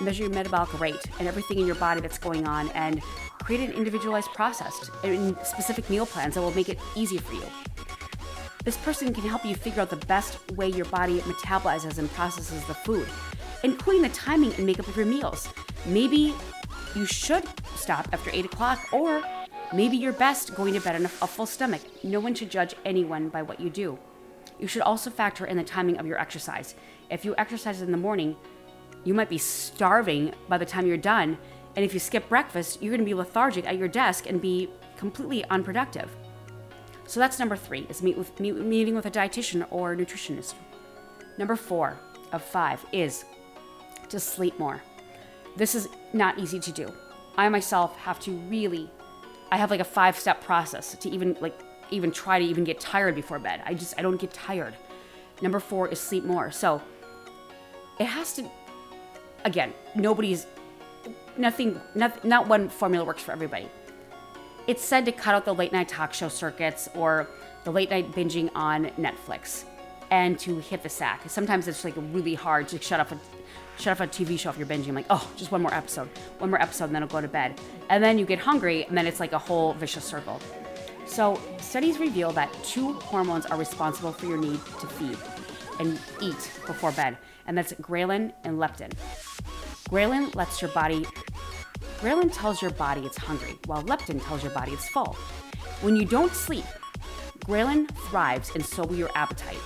measure 0.00 0.24
your 0.24 0.32
metabolic 0.32 0.78
rate, 0.80 1.04
and 1.18 1.28
everything 1.28 1.58
in 1.58 1.66
your 1.66 1.76
body 1.76 2.00
that's 2.00 2.18
going 2.18 2.46
on, 2.46 2.70
and 2.70 3.02
create 3.42 3.68
an 3.68 3.74
individualized 3.74 4.28
process 4.34 4.90
and 5.04 5.36
specific 5.44 5.88
meal 5.88 6.06
plans 6.06 6.34
that 6.34 6.40
will 6.40 6.54
make 6.54 6.68
it 6.68 6.78
easy 6.94 7.18
for 7.18 7.34
you. 7.34 7.44
This 8.64 8.76
person 8.78 9.14
can 9.14 9.24
help 9.24 9.44
you 9.44 9.54
figure 9.54 9.80
out 9.80 9.88
the 9.88 9.96
best 10.06 10.38
way 10.52 10.68
your 10.68 10.84
body 10.86 11.20
metabolizes 11.20 11.98
and 11.98 12.10
processes 12.12 12.62
the 12.66 12.74
food, 12.74 13.08
including 13.62 14.02
the 14.02 14.10
timing 14.10 14.52
and 14.54 14.66
makeup 14.66 14.86
of 14.88 14.96
your 14.96 15.06
meals. 15.06 15.48
Maybe 15.86 16.34
you 16.94 17.06
should 17.06 17.44
stop 17.76 18.08
after 18.12 18.30
8 18.30 18.44
o'clock, 18.44 18.92
or 18.92 19.22
maybe 19.72 19.96
you're 19.96 20.12
best 20.12 20.54
going 20.54 20.74
to 20.74 20.80
bed 20.80 20.96
on 20.96 21.04
a 21.06 21.08
full 21.08 21.46
stomach. 21.46 21.80
No 22.02 22.20
one 22.20 22.34
should 22.34 22.50
judge 22.50 22.74
anyone 22.84 23.30
by 23.30 23.42
what 23.42 23.60
you 23.60 23.70
do. 23.70 23.98
You 24.58 24.66
should 24.66 24.82
also 24.82 25.08
factor 25.08 25.46
in 25.46 25.56
the 25.56 25.64
timing 25.64 25.98
of 25.98 26.06
your 26.06 26.18
exercise. 26.18 26.74
If 27.10 27.24
you 27.24 27.34
exercise 27.38 27.82
in 27.82 27.90
the 27.90 27.98
morning, 27.98 28.36
you 29.04 29.14
might 29.14 29.28
be 29.28 29.38
starving 29.38 30.34
by 30.48 30.58
the 30.58 30.66
time 30.66 30.86
you're 30.86 30.96
done. 30.96 31.38
And 31.76 31.84
if 31.84 31.94
you 31.94 32.00
skip 32.00 32.28
breakfast, 32.28 32.82
you're 32.82 32.90
going 32.90 33.00
to 33.00 33.04
be 33.04 33.14
lethargic 33.14 33.66
at 33.66 33.78
your 33.78 33.88
desk 33.88 34.26
and 34.28 34.42
be 34.42 34.68
completely 34.96 35.44
unproductive. 35.44 36.14
So 37.06 37.20
that's 37.20 37.38
number 37.38 37.56
three: 37.56 37.86
is 37.88 38.02
meet 38.02 38.18
with 38.18 38.38
meet, 38.38 38.56
meeting 38.56 38.94
with 38.94 39.06
a 39.06 39.10
dietitian 39.10 39.66
or 39.70 39.94
nutritionist. 39.96 40.54
Number 41.38 41.56
four 41.56 41.96
of 42.32 42.42
five 42.42 42.84
is 42.92 43.24
to 44.08 44.20
sleep 44.20 44.58
more. 44.58 44.82
This 45.56 45.74
is 45.74 45.88
not 46.12 46.38
easy 46.38 46.60
to 46.60 46.72
do. 46.72 46.92
I 47.36 47.48
myself 47.48 47.96
have 47.98 48.18
to 48.20 48.32
really, 48.32 48.90
I 49.50 49.56
have 49.56 49.70
like 49.70 49.80
a 49.80 49.84
five-step 49.84 50.42
process 50.42 50.96
to 50.96 51.08
even 51.08 51.36
like 51.40 51.58
even 51.90 52.10
try 52.10 52.38
to 52.38 52.44
even 52.44 52.64
get 52.64 52.80
tired 52.80 53.14
before 53.14 53.38
bed. 53.38 53.62
I 53.64 53.72
just 53.74 53.94
I 53.96 54.02
don't 54.02 54.20
get 54.20 54.32
tired. 54.32 54.74
Number 55.40 55.60
four 55.60 55.88
is 55.88 56.00
sleep 56.00 56.24
more. 56.24 56.50
So 56.50 56.82
it 57.98 58.06
has 58.06 58.34
to 58.34 58.48
again, 59.44 59.72
nobody's 59.94 60.46
nothing 61.36 61.80
not, 61.94 62.24
not 62.24 62.48
one 62.48 62.68
formula 62.68 63.04
works 63.04 63.22
for 63.22 63.32
everybody. 63.32 63.68
It's 64.66 64.84
said 64.84 65.04
to 65.06 65.12
cut 65.12 65.34
out 65.34 65.44
the 65.44 65.54
late 65.54 65.72
night 65.72 65.88
talk 65.88 66.12
show 66.12 66.28
circuits 66.28 66.88
or 66.94 67.28
the 67.64 67.70
late 67.70 67.90
night 67.90 68.12
binging 68.12 68.50
on 68.54 68.86
Netflix 68.98 69.64
and 70.10 70.38
to 70.40 70.58
hit 70.58 70.82
the 70.82 70.88
sack. 70.88 71.22
Sometimes 71.28 71.68
it's 71.68 71.84
like 71.84 71.94
really 71.96 72.34
hard 72.34 72.68
to 72.68 72.80
shut 72.80 73.00
off 73.00 73.12
a 73.12 73.18
shut 73.78 73.92
off 73.92 74.00
a 74.00 74.06
TV 74.06 74.38
show 74.38 74.50
if 74.50 74.58
you're 74.58 74.66
binging. 74.66 74.88
I'm 74.88 74.94
like, 74.94 75.06
oh, 75.10 75.30
just 75.36 75.52
one 75.52 75.62
more 75.62 75.72
episode, 75.72 76.08
one 76.38 76.50
more 76.50 76.60
episode, 76.60 76.86
and 76.86 76.94
then 76.94 77.02
I'll 77.02 77.08
go 77.08 77.20
to 77.20 77.28
bed. 77.28 77.60
And 77.90 78.02
then 78.02 78.18
you 78.18 78.26
get 78.26 78.38
hungry, 78.38 78.84
and 78.84 78.96
then 78.96 79.06
it's 79.06 79.20
like 79.20 79.32
a 79.32 79.38
whole 79.38 79.72
vicious 79.74 80.04
circle. 80.04 80.40
So, 81.06 81.40
studies 81.60 81.98
reveal 81.98 82.32
that 82.32 82.52
two 82.64 82.94
hormones 82.94 83.46
are 83.46 83.56
responsible 83.56 84.12
for 84.12 84.26
your 84.26 84.36
need 84.36 84.60
to 84.80 84.86
feed 84.86 85.16
and 85.78 85.98
eat 86.20 86.50
before 86.66 86.92
bed, 86.92 87.16
and 87.48 87.58
that's 87.58 87.72
ghrelin 87.72 88.32
and 88.44 88.58
leptin. 88.58 88.92
Ghrelin 89.90 90.32
lets 90.36 90.62
your 90.62 90.70
body 90.70 91.04
Ghrelin 92.00 92.32
tells 92.32 92.62
your 92.62 92.70
body 92.72 93.00
it's 93.00 93.16
hungry, 93.16 93.58
while 93.66 93.82
leptin 93.82 94.24
tells 94.24 94.44
your 94.44 94.52
body 94.52 94.70
it's 94.72 94.88
full. 94.88 95.14
When 95.80 95.96
you 95.96 96.04
don't 96.04 96.32
sleep, 96.32 96.64
ghrelin 97.40 97.90
thrives 98.08 98.52
and 98.54 98.64
so 98.64 98.84
will 98.84 98.94
your 98.94 99.10
appetite. 99.16 99.58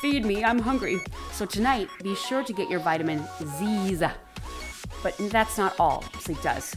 Feed 0.00 0.24
me, 0.24 0.44
I'm 0.44 0.58
hungry. 0.58 1.00
So 1.32 1.44
tonight, 1.44 1.88
be 2.02 2.14
sure 2.14 2.42
to 2.42 2.52
get 2.54 2.70
your 2.70 2.80
vitamin 2.80 3.22
Z's. 3.58 4.02
But 5.02 5.16
that's 5.30 5.58
not 5.58 5.78
all 5.78 6.02
sleep 6.20 6.40
does. 6.40 6.74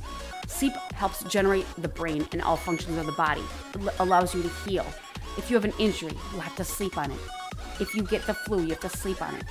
Sleep 0.48 0.74
helps 0.94 1.24
generate 1.26 1.66
the 1.78 1.88
brain 1.88 2.28
and 2.32 2.42
all 2.42 2.58
functions 2.58 2.98
of 2.98 3.06
the 3.06 3.12
body. 3.14 3.44
It 3.76 3.94
allows 4.00 4.34
you 4.34 4.44
to 4.44 4.50
heal. 4.66 4.86
If 5.38 5.50
you 5.50 5.56
have 5.56 5.66
an 5.66 5.74
injury, 5.80 6.14
you 6.34 6.40
have 6.40 6.56
to 6.56 6.64
sleep 6.64 6.98
on 6.98 7.12
it. 7.12 7.20
If 7.80 7.94
you 7.96 8.04
get 8.04 8.26
the 8.26 8.34
flu, 8.34 8.64
you 8.64 8.70
have 8.70 8.80
to 8.80 8.90
sleep 8.90 9.22
on 9.22 9.36
it. 9.36 9.44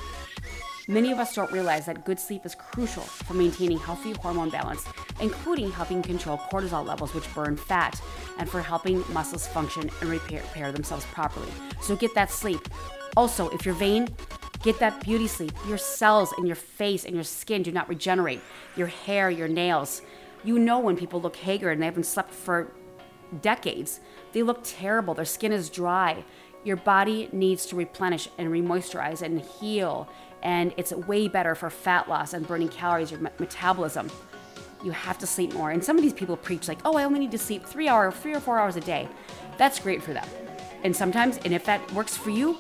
Many 0.89 1.11
of 1.11 1.19
us 1.19 1.35
don't 1.35 1.51
realize 1.51 1.87
that 1.87 2.05
good 2.05 2.21
sleep 2.21 2.47
is 2.47 2.55
crucial 2.55 3.03
for 3.03 3.35
maintaining 3.35 3.77
healthy 3.77 4.13
hormone 4.13 4.51
balance, 4.51 4.85
including 5.21 5.73
helping 5.73 6.01
control 6.01 6.39
cortisol 6.39 6.87
levels, 6.87 7.13
which 7.13 7.35
burn 7.35 7.57
fat, 7.57 8.01
and 8.39 8.49
for 8.49 8.63
helping 8.63 9.03
muscles 9.13 9.49
function 9.49 9.91
and 10.01 10.11
repair, 10.11 10.43
repair 10.43 10.71
themselves 10.71 11.05
properly. 11.07 11.49
So 11.81 11.97
get 11.97 12.15
that 12.15 12.31
sleep. 12.31 12.61
Also, 13.17 13.49
if 13.49 13.67
you're 13.67 13.75
vain, 13.75 14.07
get 14.63 14.79
that 14.79 15.01
beauty 15.01 15.27
sleep. 15.27 15.51
Your 15.67 15.79
cells 15.79 16.33
in 16.39 16.47
your 16.47 16.55
face 16.55 17.05
and 17.05 17.17
your 17.17 17.25
skin 17.25 17.65
do 17.65 17.73
not 17.73 17.89
regenerate. 17.89 18.41
Your 18.77 18.87
hair, 18.87 19.29
your 19.29 19.49
nails. 19.49 20.03
You 20.45 20.57
know 20.57 20.79
when 20.79 20.97
people 20.97 21.21
look 21.21 21.35
haggard 21.35 21.73
and 21.73 21.83
they 21.83 21.87
haven't 21.87 22.07
slept 22.07 22.31
for 22.31 22.73
decades. 23.43 23.99
They 24.31 24.45
look 24.45 24.61
terrible. 24.63 25.15
Their 25.15 25.25
skin 25.25 25.51
is 25.51 25.69
dry. 25.69 26.25
Your 26.63 26.77
body 26.77 27.29
needs 27.33 27.67
to 27.67 27.77
replenish 27.77 28.29
and 28.39 28.51
remoisturize 28.51 29.23
and 29.23 29.41
heal 29.41 30.09
and 30.43 30.73
it's 30.77 30.93
way 30.93 31.29
better 31.29 31.55
for 31.55 31.71
fat 31.71 32.09
loss 32.09 32.35
and 32.35 32.47
burning 32.47 32.69
calories, 32.69 33.11
your 33.11 33.21
metabolism. 33.21 34.11
You 34.85 34.93
have 34.93 35.19
to 35.19 35.27
sleep 35.27 35.55
more. 35.55 35.71
And 35.71 35.83
some 35.83 35.97
of 35.97 36.03
these 36.03 36.13
people 36.13 36.37
preach 36.37 36.69
like, 36.69 36.79
"Oh, 36.85 36.97
I 36.97 37.05
only 37.05 37.19
need 37.19 37.33
to 37.33 37.39
sleep 37.39 37.65
3 37.65 37.89
hours, 37.89 38.15
3 38.15 38.35
or 38.35 38.41
4 38.41 38.59
hours 38.59 38.77
a 38.77 38.81
day." 38.81 39.09
That's 39.59 39.79
great 39.79 40.03
for 40.03 40.13
them. 40.13 40.29
And 40.85 40.95
sometimes, 40.95 41.39
and 41.39 41.53
if 41.53 41.65
that 41.65 41.93
works 41.93 42.17
for 42.17 42.31
you, 42.31 42.59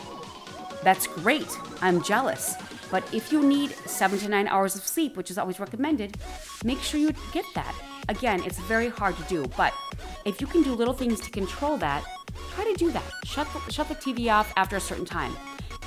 that's 0.82 1.06
great. 1.06 1.48
I'm 1.82 2.02
jealous. 2.02 2.54
But 2.90 3.02
if 3.12 3.32
you 3.32 3.42
need 3.42 3.72
7 3.86 4.18
to 4.20 4.28
9 4.28 4.48
hours 4.48 4.76
of 4.76 4.86
sleep, 4.86 5.16
which 5.16 5.30
is 5.30 5.38
always 5.38 5.60
recommended, 5.60 6.16
make 6.64 6.80
sure 6.80 6.98
you 7.00 7.12
get 7.32 7.44
that. 7.54 7.74
Again, 8.08 8.42
it's 8.44 8.58
very 8.60 8.88
hard 8.88 9.16
to 9.16 9.22
do, 9.24 9.46
but 9.56 9.74
if 10.24 10.40
you 10.40 10.46
can 10.46 10.62
do 10.62 10.72
little 10.72 10.94
things 10.94 11.20
to 11.20 11.30
control 11.30 11.76
that, 11.78 12.04
try 12.54 12.64
to 12.64 12.74
do 12.74 12.90
that. 12.92 13.02
Shut 13.24 13.48
the, 13.52 13.72
shut 13.72 13.88
the 13.88 13.96
TV 13.96 14.32
off 14.32 14.52
after 14.56 14.76
a 14.76 14.80
certain 14.80 15.04
time. 15.04 15.36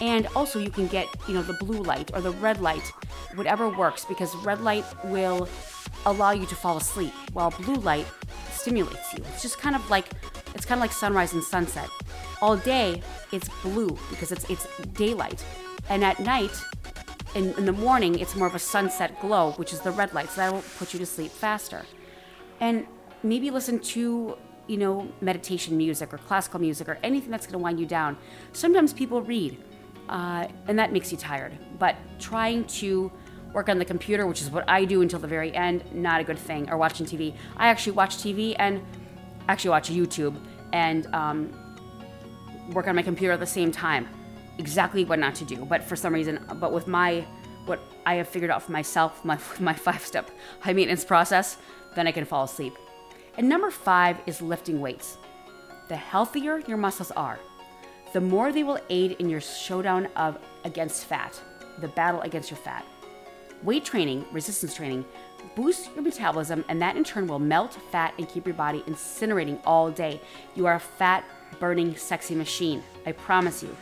And 0.01 0.27
also 0.35 0.59
you 0.59 0.69
can 0.69 0.87
get, 0.87 1.07
you 1.27 1.33
know, 1.33 1.41
the 1.41 1.53
blue 1.53 1.81
light 1.81 2.11
or 2.13 2.21
the 2.21 2.31
red 2.31 2.61
light, 2.61 2.91
whatever 3.35 3.67
works, 3.69 4.05
because 4.05 4.35
red 4.37 4.61
light 4.61 4.85
will 5.05 5.49
allow 6.05 6.31
you 6.31 6.45
to 6.45 6.55
fall 6.55 6.77
asleep, 6.77 7.13
while 7.33 7.51
blue 7.51 7.75
light 7.75 8.05
stimulates 8.53 9.13
you. 9.13 9.23
It's 9.33 9.41
just 9.41 9.57
kind 9.57 9.75
of 9.75 9.89
like 9.89 10.05
it's 10.55 10.65
kind 10.65 10.79
of 10.79 10.81
like 10.81 10.91
sunrise 10.91 11.33
and 11.33 11.43
sunset. 11.43 11.89
All 12.41 12.55
day 12.55 13.01
it's 13.31 13.49
blue 13.61 13.97
because 14.09 14.31
it's 14.31 14.49
it's 14.49 14.67
daylight, 14.93 15.43
and 15.89 16.03
at 16.03 16.19
night, 16.19 16.51
in, 17.35 17.53
in 17.55 17.65
the 17.65 17.71
morning, 17.73 18.17
it's 18.19 18.35
more 18.35 18.47
of 18.47 18.55
a 18.55 18.59
sunset 18.59 19.19
glow, 19.21 19.51
which 19.53 19.73
is 19.73 19.81
the 19.81 19.91
red 19.91 20.13
light. 20.13 20.29
So 20.29 20.41
that 20.41 20.53
will 20.53 20.63
put 20.77 20.93
you 20.93 20.99
to 20.99 21.05
sleep 21.05 21.31
faster. 21.31 21.85
And 22.59 22.87
maybe 23.23 23.51
listen 23.51 23.79
to 23.79 24.37
you 24.67 24.77
know 24.77 25.11
meditation 25.19 25.75
music 25.77 26.13
or 26.13 26.17
classical 26.19 26.59
music 26.59 26.87
or 26.87 26.97
anything 27.03 27.31
that's 27.31 27.45
going 27.45 27.53
to 27.53 27.59
wind 27.59 27.79
you 27.79 27.85
down. 27.85 28.17
Sometimes 28.53 28.93
people 28.93 29.21
read 29.21 29.57
uh, 30.09 30.47
and 30.67 30.77
that 30.77 30.91
makes 30.91 31.11
you 31.11 31.17
tired. 31.17 31.53
But 31.77 31.95
trying 32.19 32.65
to 32.65 33.11
work 33.53 33.69
on 33.69 33.79
the 33.79 33.85
computer, 33.85 34.27
which 34.27 34.41
is 34.41 34.49
what 34.49 34.67
I 34.67 34.85
do 34.85 35.01
until 35.01 35.19
the 35.19 35.27
very 35.27 35.55
end, 35.55 35.83
not 35.93 36.19
a 36.19 36.23
good 36.23 36.37
thing. 36.37 36.69
Or 36.69 36.77
watching 36.77 37.05
TV. 37.05 37.33
I 37.57 37.67
actually 37.67 37.93
watch 37.93 38.17
TV 38.17 38.55
and 38.59 38.81
actually 39.47 39.71
watch 39.71 39.89
YouTube 39.89 40.35
and 40.73 41.07
um, 41.13 41.51
work 42.73 42.87
on 42.87 42.95
my 42.95 43.01
computer 43.01 43.33
at 43.33 43.39
the 43.39 43.45
same 43.45 43.71
time. 43.71 44.07
Exactly 44.57 45.05
what 45.05 45.19
not 45.19 45.35
to 45.35 45.45
do. 45.45 45.63
But 45.65 45.83
for 45.83 45.95
some 45.95 46.13
reason, 46.13 46.43
but 46.55 46.73
with 46.73 46.87
my 46.87 47.25
what 47.65 47.79
I 48.05 48.15
have 48.15 48.27
figured 48.27 48.49
out 48.49 48.63
for 48.63 48.71
myself, 48.71 49.23
my 49.23 49.37
my 49.59 49.73
five 49.73 50.03
step 50.05 50.29
high 50.59 50.73
maintenance 50.73 51.05
process, 51.05 51.57
then 51.95 52.07
I 52.07 52.11
can 52.11 52.25
fall 52.25 52.43
asleep. 52.43 52.73
And 53.37 53.47
number 53.47 53.71
five 53.71 54.17
is 54.25 54.41
lifting 54.41 54.81
weights. 54.81 55.17
The 55.87 55.95
healthier 55.95 56.59
your 56.67 56.77
muscles 56.77 57.11
are, 57.11 57.39
the 58.13 58.21
more 58.21 58.51
they 58.51 58.63
will 58.63 58.79
aid 58.89 59.13
in 59.19 59.29
your 59.29 59.41
showdown 59.41 60.07
of 60.15 60.37
against 60.63 61.05
fat, 61.05 61.39
the 61.79 61.87
battle 61.87 62.21
against 62.21 62.49
your 62.49 62.57
fat. 62.57 62.85
Weight 63.63 63.85
training, 63.85 64.25
resistance 64.31 64.73
training, 64.73 65.05
boosts 65.55 65.89
your 65.93 66.03
metabolism, 66.03 66.63
and 66.69 66.81
that 66.81 66.95
in 66.95 67.03
turn 67.03 67.27
will 67.27 67.39
melt 67.39 67.77
fat 67.91 68.13
and 68.17 68.27
keep 68.27 68.45
your 68.45 68.55
body 68.55 68.81
incinerating 68.87 69.59
all 69.65 69.91
day. 69.91 70.21
You 70.55 70.65
are 70.65 70.75
a 70.75 70.79
fat 70.79 71.23
burning, 71.59 71.95
sexy 71.95 72.35
machine. 72.35 72.83
I 73.05 73.11
promise 73.11 73.61
you. 73.61 73.75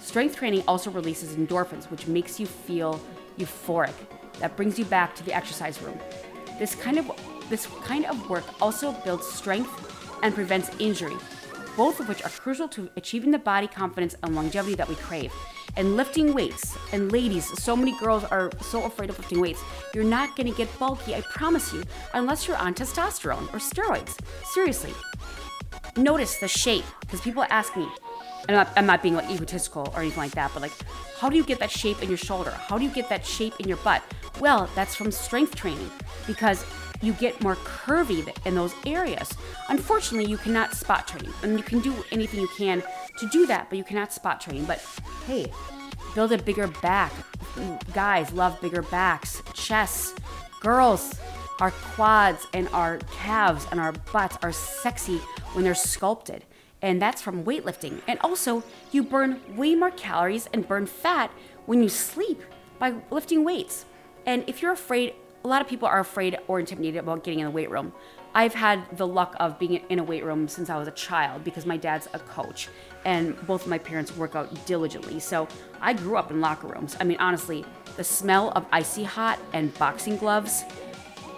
Strength 0.00 0.36
training 0.36 0.64
also 0.66 0.90
releases 0.90 1.36
endorphins, 1.36 1.90
which 1.90 2.06
makes 2.06 2.38
you 2.38 2.46
feel 2.46 3.00
euphoric. 3.38 3.94
That 4.40 4.56
brings 4.56 4.78
you 4.78 4.84
back 4.84 5.14
to 5.16 5.24
the 5.24 5.32
exercise 5.32 5.80
room. 5.80 5.98
This 6.58 6.74
kind 6.74 6.98
of 6.98 7.10
this 7.48 7.66
kind 7.84 8.06
of 8.06 8.28
work 8.30 8.44
also 8.62 8.92
builds 9.04 9.26
strength 9.26 9.70
and 10.22 10.34
prevents 10.34 10.70
injury, 10.78 11.16
both 11.76 12.00
of 12.00 12.08
which 12.08 12.22
are 12.22 12.28
crucial 12.28 12.68
to 12.68 12.90
achieving 12.96 13.30
the 13.30 13.38
body 13.38 13.66
confidence 13.66 14.14
and 14.22 14.34
longevity 14.34 14.74
that 14.74 14.88
we 14.88 14.94
crave. 14.96 15.32
And 15.76 15.96
lifting 15.96 16.34
weights, 16.34 16.76
and 16.92 17.10
ladies, 17.10 17.46
so 17.62 17.74
many 17.74 17.98
girls 17.98 18.24
are 18.24 18.50
so 18.60 18.84
afraid 18.84 19.08
of 19.08 19.18
lifting 19.18 19.40
weights. 19.40 19.62
You're 19.94 20.04
not 20.04 20.36
gonna 20.36 20.52
get 20.52 20.68
bulky, 20.78 21.14
I 21.14 21.22
promise 21.22 21.72
you, 21.72 21.82
unless 22.14 22.46
you're 22.46 22.58
on 22.58 22.74
testosterone 22.74 23.44
or 23.54 23.58
steroids. 23.58 24.18
Seriously. 24.44 24.92
Notice 25.96 26.38
the 26.38 26.48
shape, 26.48 26.84
because 27.00 27.20
people 27.20 27.44
ask 27.48 27.76
me, 27.76 27.88
I'm 28.48 28.54
not, 28.54 28.68
I'm 28.76 28.86
not 28.86 29.02
being 29.02 29.14
like 29.14 29.30
egotistical 29.30 29.92
or 29.94 30.00
anything 30.00 30.18
like 30.18 30.32
that, 30.32 30.50
but 30.52 30.62
like, 30.62 30.72
how 31.18 31.28
do 31.28 31.36
you 31.36 31.44
get 31.44 31.58
that 31.60 31.70
shape 31.70 32.02
in 32.02 32.08
your 32.08 32.18
shoulder? 32.18 32.50
How 32.50 32.76
do 32.76 32.84
you 32.84 32.90
get 32.90 33.08
that 33.08 33.24
shape 33.24 33.54
in 33.60 33.68
your 33.68 33.76
butt? 33.78 34.02
Well, 34.40 34.68
that's 34.74 34.94
from 34.94 35.12
strength 35.12 35.54
training 35.54 35.90
because 36.26 36.64
you 37.02 37.12
get 37.12 37.42
more 37.42 37.56
curvy 37.56 38.34
in 38.46 38.54
those 38.54 38.74
areas. 38.86 39.34
Unfortunately, 39.68 40.30
you 40.30 40.38
cannot 40.38 40.72
spot 40.74 41.06
train, 41.08 41.30
and 41.42 41.58
you 41.58 41.64
can 41.64 41.80
do 41.80 41.94
anything 42.10 42.40
you 42.40 42.48
can 42.56 42.82
to 43.18 43.28
do 43.28 43.46
that, 43.46 43.68
but 43.68 43.76
you 43.76 43.84
cannot 43.84 44.12
spot 44.12 44.40
train. 44.40 44.64
But 44.64 44.82
hey, 45.26 45.52
build 46.14 46.32
a 46.32 46.38
bigger 46.38 46.68
back. 46.68 47.12
Guys 47.92 48.32
love 48.32 48.60
bigger 48.60 48.82
backs, 48.82 49.42
chests. 49.52 50.14
Girls, 50.60 51.18
our 51.60 51.72
quads 51.72 52.46
and 52.54 52.68
our 52.68 52.98
calves 53.12 53.66
and 53.70 53.80
our 53.80 53.92
butts 54.12 54.38
are 54.42 54.52
sexy 54.52 55.18
when 55.52 55.64
they're 55.64 55.74
sculpted. 55.74 56.44
And 56.80 57.00
that's 57.00 57.20
from 57.22 57.44
weightlifting. 57.44 58.00
And 58.08 58.18
also, 58.20 58.62
you 58.90 59.02
burn 59.02 59.40
way 59.56 59.74
more 59.74 59.90
calories 59.90 60.48
and 60.52 60.66
burn 60.66 60.86
fat 60.86 61.30
when 61.66 61.82
you 61.82 61.88
sleep 61.88 62.42
by 62.78 62.94
lifting 63.10 63.44
weights. 63.44 63.84
And 64.26 64.44
if 64.48 64.62
you're 64.62 64.72
afraid 64.72 65.14
a 65.44 65.48
lot 65.48 65.60
of 65.60 65.68
people 65.68 65.88
are 65.88 66.00
afraid 66.00 66.38
or 66.48 66.60
intimidated 66.60 67.00
about 67.00 67.24
getting 67.24 67.40
in 67.40 67.46
the 67.46 67.50
weight 67.50 67.70
room. 67.70 67.92
I've 68.34 68.54
had 68.54 68.96
the 68.96 69.06
luck 69.06 69.36
of 69.40 69.58
being 69.58 69.82
in 69.88 69.98
a 69.98 70.04
weight 70.04 70.24
room 70.24 70.48
since 70.48 70.70
I 70.70 70.78
was 70.78 70.88
a 70.88 70.92
child 70.92 71.44
because 71.44 71.66
my 71.66 71.76
dad's 71.76 72.08
a 72.14 72.18
coach 72.18 72.68
and 73.04 73.36
both 73.46 73.62
of 73.62 73.68
my 73.68 73.78
parents 73.78 74.16
work 74.16 74.34
out 74.34 74.66
diligently. 74.66 75.20
So 75.20 75.48
I 75.80 75.92
grew 75.92 76.16
up 76.16 76.30
in 76.30 76.40
locker 76.40 76.68
rooms. 76.68 76.96
I 76.98 77.04
mean, 77.04 77.18
honestly, 77.18 77.64
the 77.96 78.04
smell 78.04 78.50
of 78.50 78.64
icy 78.72 79.04
hot 79.04 79.38
and 79.52 79.76
boxing 79.78 80.16
gloves 80.16 80.64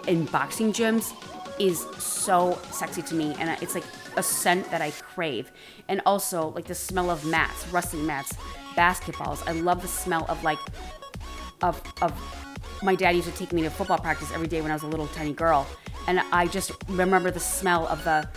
in 0.07 0.25
boxing 0.25 0.71
gyms 0.71 1.13
is 1.59 1.79
so 1.97 2.59
sexy 2.71 3.01
to 3.01 3.15
me. 3.15 3.35
And 3.39 3.61
it's 3.61 3.75
like 3.75 3.85
a 4.15 4.23
scent 4.23 4.69
that 4.71 4.81
I 4.81 4.91
crave. 4.91 5.51
And 5.89 6.01
also, 6.05 6.49
like 6.49 6.65
the 6.65 6.75
smell 6.75 7.09
of 7.09 7.25
mats, 7.25 7.67
wrestling 7.69 8.05
mats, 8.05 8.33
basketballs. 8.75 9.45
I 9.47 9.53
love 9.53 9.81
the 9.81 9.87
smell 9.87 10.25
of 10.29 10.43
like, 10.43 10.59
of, 11.61 11.81
of 12.01 12.13
my 12.83 12.95
dad 12.95 13.15
used 13.15 13.27
to 13.27 13.35
take 13.35 13.53
me 13.53 13.61
to 13.63 13.69
football 13.69 13.97
practice 13.97 14.31
every 14.33 14.47
day 14.47 14.61
when 14.61 14.71
I 14.71 14.73
was 14.73 14.83
a 14.83 14.87
little 14.87 15.07
tiny 15.07 15.33
girl, 15.33 15.67
and 16.07 16.19
I 16.31 16.47
just 16.47 16.71
remember 16.89 17.31
the 17.31 17.39
smell 17.39 17.87
of 17.87 18.03
the 18.03 18.27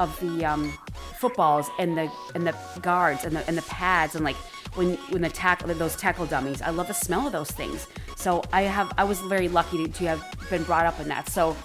of 0.00 0.18
the 0.20 0.44
um, 0.44 0.72
footballs 1.18 1.68
and 1.78 1.96
the 1.96 2.10
and 2.34 2.46
the 2.46 2.54
guards 2.80 3.24
and 3.24 3.34
the 3.34 3.46
and 3.48 3.56
the 3.56 3.62
pads 3.62 4.14
and 4.14 4.24
like 4.24 4.36
when 4.74 4.96
when 5.10 5.22
the 5.22 5.28
tackle 5.28 5.72
those 5.74 5.96
tackle 5.96 6.26
dummies. 6.26 6.62
I 6.62 6.70
love 6.70 6.88
the 6.88 6.94
smell 6.94 7.26
of 7.26 7.32
those 7.32 7.50
things. 7.50 7.86
So 8.16 8.42
I 8.52 8.62
have 8.62 8.92
I 8.96 9.04
was 9.04 9.20
very 9.20 9.48
lucky 9.48 9.86
to, 9.86 9.92
to 9.92 10.06
have 10.06 10.50
been 10.50 10.62
brought 10.64 10.86
up 10.86 11.00
in 11.00 11.08
that. 11.08 11.28
So 11.28 11.56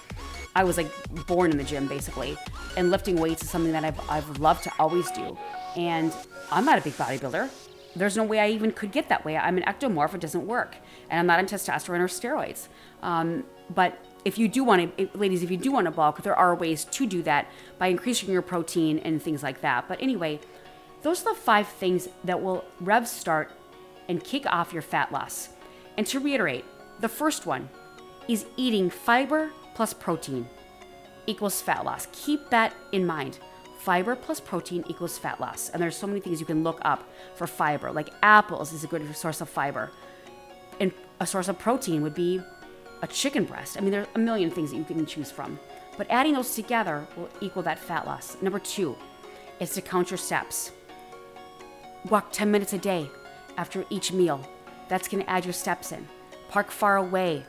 I 0.56 0.64
was 0.64 0.76
like 0.76 0.90
born 1.26 1.50
in 1.50 1.56
the 1.56 1.64
gym 1.64 1.86
basically, 1.86 2.36
and 2.76 2.90
lifting 2.90 3.16
weights 3.16 3.42
is 3.42 3.50
something 3.50 3.72
that 3.72 3.84
I've 3.84 4.10
I've 4.10 4.38
loved 4.38 4.64
to 4.64 4.72
always 4.78 5.10
do. 5.12 5.36
And 5.76 6.12
I'm 6.50 6.64
not 6.64 6.78
a 6.78 6.82
big 6.82 6.94
bodybuilder 6.94 7.48
there's 7.96 8.16
no 8.16 8.24
way 8.24 8.40
I 8.40 8.48
even 8.48 8.72
could 8.72 8.92
get 8.92 9.08
that 9.08 9.24
way. 9.24 9.36
I'm 9.36 9.56
an 9.56 9.64
ectomorph, 9.64 10.14
it 10.14 10.20
doesn't 10.20 10.46
work. 10.46 10.76
And 11.10 11.20
I'm 11.20 11.26
not 11.26 11.38
on 11.38 11.46
testosterone 11.46 12.00
or 12.00 12.08
steroids. 12.08 12.68
Um, 13.02 13.44
but 13.72 13.98
if 14.24 14.38
you 14.38 14.48
do 14.48 14.64
want 14.64 14.96
to, 14.96 15.08
ladies, 15.14 15.42
if 15.42 15.50
you 15.50 15.56
do 15.56 15.70
want 15.70 15.86
to 15.86 15.90
bulk, 15.90 16.22
there 16.22 16.36
are 16.36 16.54
ways 16.54 16.84
to 16.84 17.06
do 17.06 17.22
that 17.22 17.50
by 17.78 17.88
increasing 17.88 18.30
your 18.30 18.42
protein 18.42 18.98
and 18.98 19.22
things 19.22 19.42
like 19.42 19.60
that. 19.60 19.86
But 19.88 20.02
anyway, 20.02 20.40
those 21.02 21.20
are 21.22 21.34
the 21.34 21.40
five 21.40 21.68
things 21.68 22.08
that 22.24 22.42
will 22.42 22.64
rev 22.80 23.06
start 23.06 23.50
and 24.08 24.22
kick 24.22 24.46
off 24.46 24.72
your 24.72 24.82
fat 24.82 25.12
loss. 25.12 25.50
And 25.96 26.06
to 26.08 26.18
reiterate, 26.20 26.64
the 27.00 27.08
first 27.08 27.46
one 27.46 27.68
is 28.28 28.46
eating 28.56 28.90
fiber 28.90 29.50
plus 29.74 29.92
protein 29.92 30.48
equals 31.26 31.60
fat 31.60 31.84
loss. 31.84 32.08
Keep 32.12 32.50
that 32.50 32.74
in 32.92 33.06
mind. 33.06 33.38
Fiber 33.84 34.16
plus 34.16 34.40
protein 34.40 34.82
equals 34.88 35.18
fat 35.18 35.38
loss. 35.42 35.68
And 35.68 35.82
there's 35.82 35.94
so 35.94 36.06
many 36.06 36.18
things 36.18 36.40
you 36.40 36.46
can 36.46 36.64
look 36.64 36.78
up 36.86 37.06
for 37.34 37.46
fiber. 37.46 37.92
Like 37.92 38.08
apples 38.22 38.72
is 38.72 38.82
a 38.82 38.86
good 38.86 39.14
source 39.14 39.42
of 39.42 39.48
fiber. 39.50 39.90
And 40.80 40.90
a 41.20 41.26
source 41.26 41.48
of 41.48 41.58
protein 41.58 42.00
would 42.00 42.14
be 42.14 42.40
a 43.02 43.06
chicken 43.06 43.44
breast. 43.44 43.76
I 43.76 43.82
mean, 43.82 43.90
there's 43.90 44.06
a 44.14 44.18
million 44.18 44.50
things 44.50 44.70
that 44.70 44.78
you 44.78 44.84
can 44.84 45.04
choose 45.04 45.30
from. 45.30 45.58
But 45.98 46.06
adding 46.08 46.32
those 46.32 46.54
together 46.54 47.06
will 47.14 47.28
equal 47.42 47.62
that 47.64 47.78
fat 47.78 48.06
loss. 48.06 48.38
Number 48.40 48.58
two 48.58 48.96
is 49.60 49.74
to 49.74 49.82
count 49.82 50.10
your 50.10 50.16
steps. 50.16 50.72
Walk 52.08 52.32
10 52.32 52.50
minutes 52.50 52.72
a 52.72 52.78
day 52.78 53.10
after 53.58 53.84
each 53.90 54.12
meal. 54.12 54.48
That's 54.88 55.08
going 55.08 55.22
to 55.22 55.28
add 55.28 55.44
your 55.44 55.52
steps 55.52 55.92
in. 55.92 56.08
Park 56.48 56.70
far 56.70 56.96
away 56.96 57.44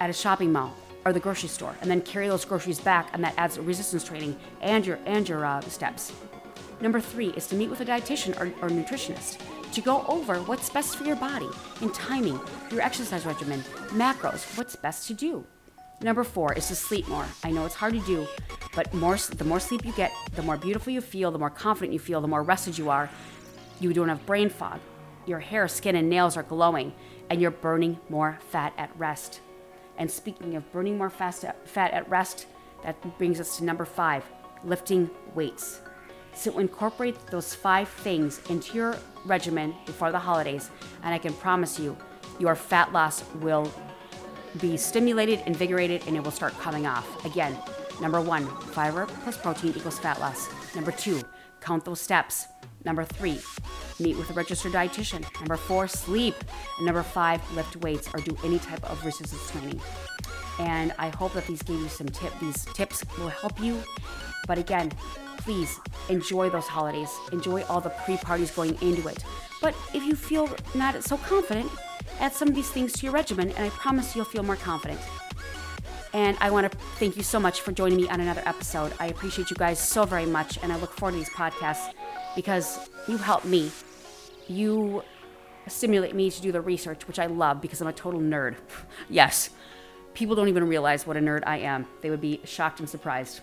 at 0.00 0.08
a 0.08 0.12
shopping 0.12 0.52
mall 0.52 0.76
or 1.04 1.12
the 1.12 1.20
grocery 1.20 1.48
store, 1.48 1.74
and 1.80 1.90
then 1.90 2.00
carry 2.00 2.28
those 2.28 2.44
groceries 2.44 2.80
back, 2.80 3.10
and 3.12 3.22
that 3.24 3.34
adds 3.36 3.58
resistance 3.58 4.04
training 4.04 4.36
and 4.60 4.86
your 4.86 4.98
and 5.06 5.28
your 5.28 5.44
uh, 5.44 5.60
steps. 5.62 6.12
Number 6.80 7.00
three 7.00 7.28
is 7.30 7.46
to 7.48 7.56
meet 7.56 7.70
with 7.70 7.80
a 7.80 7.84
dietitian 7.84 8.38
or, 8.40 8.46
or 8.62 8.70
nutritionist 8.70 9.38
to 9.72 9.80
go 9.80 10.04
over 10.08 10.36
what's 10.42 10.70
best 10.70 10.96
for 10.96 11.04
your 11.04 11.16
body 11.16 11.48
in 11.80 11.92
timing, 11.92 12.40
your 12.70 12.80
exercise 12.80 13.26
regimen, 13.26 13.60
macros, 13.90 14.56
what's 14.56 14.76
best 14.76 15.06
to 15.08 15.14
do. 15.14 15.44
Number 16.00 16.22
four 16.22 16.52
is 16.52 16.68
to 16.68 16.76
sleep 16.76 17.08
more. 17.08 17.26
I 17.42 17.50
know 17.50 17.66
it's 17.66 17.74
hard 17.74 17.94
to 17.94 18.00
do, 18.00 18.26
but 18.74 18.92
more 18.94 19.16
the 19.16 19.44
more 19.44 19.58
sleep 19.58 19.84
you 19.84 19.92
get, 19.92 20.12
the 20.36 20.42
more 20.42 20.56
beautiful 20.56 20.92
you 20.92 21.00
feel, 21.00 21.30
the 21.30 21.38
more 21.38 21.50
confident 21.50 21.92
you 21.92 21.98
feel, 21.98 22.20
the 22.20 22.28
more 22.28 22.42
rested 22.42 22.78
you 22.78 22.88
are. 22.90 23.10
You 23.80 23.92
don't 23.92 24.08
have 24.08 24.24
brain 24.24 24.48
fog. 24.48 24.80
Your 25.26 25.40
hair, 25.40 25.68
skin, 25.68 25.96
and 25.96 26.08
nails 26.08 26.36
are 26.36 26.42
glowing, 26.42 26.92
and 27.28 27.40
you're 27.40 27.50
burning 27.50 27.98
more 28.08 28.38
fat 28.50 28.72
at 28.78 28.90
rest. 28.96 29.40
And 29.98 30.10
speaking 30.10 30.56
of 30.56 30.70
burning 30.72 30.96
more 30.96 31.10
fat 31.10 31.44
at 31.76 32.08
rest, 32.08 32.46
that 32.84 33.18
brings 33.18 33.40
us 33.40 33.58
to 33.58 33.64
number 33.64 33.84
five 33.84 34.24
lifting 34.64 35.10
weights. 35.34 35.80
So 36.34 36.58
incorporate 36.58 37.16
those 37.26 37.54
five 37.54 37.88
things 37.88 38.40
into 38.48 38.76
your 38.76 38.96
regimen 39.24 39.74
before 39.86 40.12
the 40.12 40.18
holidays, 40.18 40.70
and 41.02 41.12
I 41.12 41.18
can 41.18 41.32
promise 41.34 41.78
you, 41.80 41.96
your 42.38 42.54
fat 42.54 42.92
loss 42.92 43.24
will 43.40 43.72
be 44.60 44.76
stimulated, 44.76 45.42
invigorated, 45.46 46.04
and 46.06 46.16
it 46.16 46.22
will 46.22 46.30
start 46.30 46.52
coming 46.60 46.86
off. 46.86 47.24
Again, 47.24 47.58
number 48.00 48.20
one, 48.20 48.46
fiber 48.46 49.06
plus 49.24 49.36
protein 49.36 49.74
equals 49.76 49.98
fat 49.98 50.20
loss. 50.20 50.48
Number 50.76 50.92
two, 50.92 51.20
count 51.60 51.84
those 51.84 52.00
steps. 52.00 52.46
Number 52.84 53.04
three, 53.04 53.40
meet 54.00 54.16
with 54.16 54.30
a 54.30 54.32
registered 54.32 54.72
dietitian. 54.72 55.24
Number 55.40 55.56
four, 55.56 55.88
sleep. 55.88 56.34
And 56.76 56.86
number 56.86 57.02
five, 57.02 57.40
lift 57.54 57.76
weights 57.76 58.08
or 58.14 58.20
do 58.20 58.36
any 58.44 58.58
type 58.58 58.88
of 58.90 59.04
resistance 59.04 59.50
training. 59.50 59.80
And 60.60 60.92
I 60.98 61.08
hope 61.08 61.34
that 61.34 61.46
these 61.46 61.62
gave 61.62 61.80
you 61.80 61.88
some 61.88 62.08
tip. 62.08 62.32
These 62.40 62.64
tips 62.66 63.04
will 63.18 63.28
help 63.28 63.60
you. 63.60 63.82
But 64.46 64.58
again, 64.58 64.90
please 65.38 65.78
enjoy 66.08 66.50
those 66.50 66.66
holidays. 66.66 67.10
Enjoy 67.32 67.62
all 67.64 67.80
the 67.80 67.90
pre-parties 67.90 68.50
going 68.50 68.76
into 68.82 69.06
it. 69.08 69.24
But 69.60 69.74
if 69.94 70.02
you 70.04 70.14
feel 70.14 70.48
not 70.74 71.02
so 71.04 71.16
confident, 71.16 71.70
add 72.20 72.32
some 72.32 72.48
of 72.48 72.54
these 72.54 72.70
things 72.70 72.92
to 72.94 73.06
your 73.06 73.12
regimen, 73.12 73.50
and 73.50 73.64
I 73.64 73.70
promise 73.70 74.16
you'll 74.16 74.24
feel 74.24 74.42
more 74.42 74.56
confident. 74.56 75.00
And 76.12 76.36
I 76.40 76.50
want 76.50 76.70
to 76.70 76.78
thank 76.98 77.16
you 77.16 77.22
so 77.22 77.38
much 77.38 77.60
for 77.60 77.72
joining 77.72 77.96
me 77.96 78.08
on 78.08 78.20
another 78.20 78.42
episode. 78.46 78.92
I 78.98 79.06
appreciate 79.06 79.50
you 79.50 79.56
guys 79.56 79.78
so 79.78 80.04
very 80.04 80.26
much, 80.26 80.58
and 80.62 80.72
I 80.72 80.76
look 80.76 80.92
forward 80.92 81.12
to 81.12 81.18
these 81.18 81.30
podcasts 81.30 81.92
because 82.34 82.88
you 83.06 83.16
help 83.16 83.44
me. 83.44 83.70
You 84.48 85.02
stimulate 85.66 86.14
me 86.14 86.30
to 86.30 86.40
do 86.40 86.50
the 86.50 86.60
research, 86.60 87.06
which 87.06 87.18
I 87.18 87.26
love 87.26 87.60
because 87.60 87.80
I'm 87.80 87.88
a 87.88 87.92
total 87.92 88.20
nerd. 88.20 88.56
yes, 89.10 89.50
people 90.14 90.34
don't 90.34 90.48
even 90.48 90.66
realize 90.66 91.06
what 91.06 91.16
a 91.16 91.20
nerd 91.20 91.42
I 91.46 91.58
am. 91.58 91.86
They 92.00 92.10
would 92.10 92.20
be 92.20 92.40
shocked 92.44 92.80
and 92.80 92.88
surprised. 92.88 93.40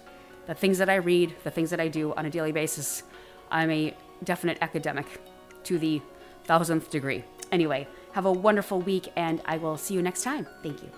The 0.48 0.54
things 0.54 0.78
that 0.80 0.90
I 0.90 0.96
read, 0.96 1.36
the 1.44 1.52
things 1.52 1.70
that 1.70 1.80
I 1.80 1.88
do 1.88 2.14
on 2.16 2.26
a 2.26 2.30
daily 2.30 2.52
basis, 2.52 3.04
I'm 3.50 3.72
a 3.72 3.96
definite 4.24 4.58
academic 4.62 5.22
to 5.64 5.80
the 5.80 6.02
thousandth 6.44 6.90
degree. 6.90 7.24
Anyway, 7.52 7.88
have 8.12 8.26
a 8.26 8.32
wonderful 8.32 8.82
week, 8.82 9.12
and 9.16 9.42
I 9.46 9.58
will 9.58 9.78
see 9.78 9.94
you 9.94 10.02
next 10.02 10.24
time. 10.24 10.48
Thank 10.64 10.82
you. 10.82 10.90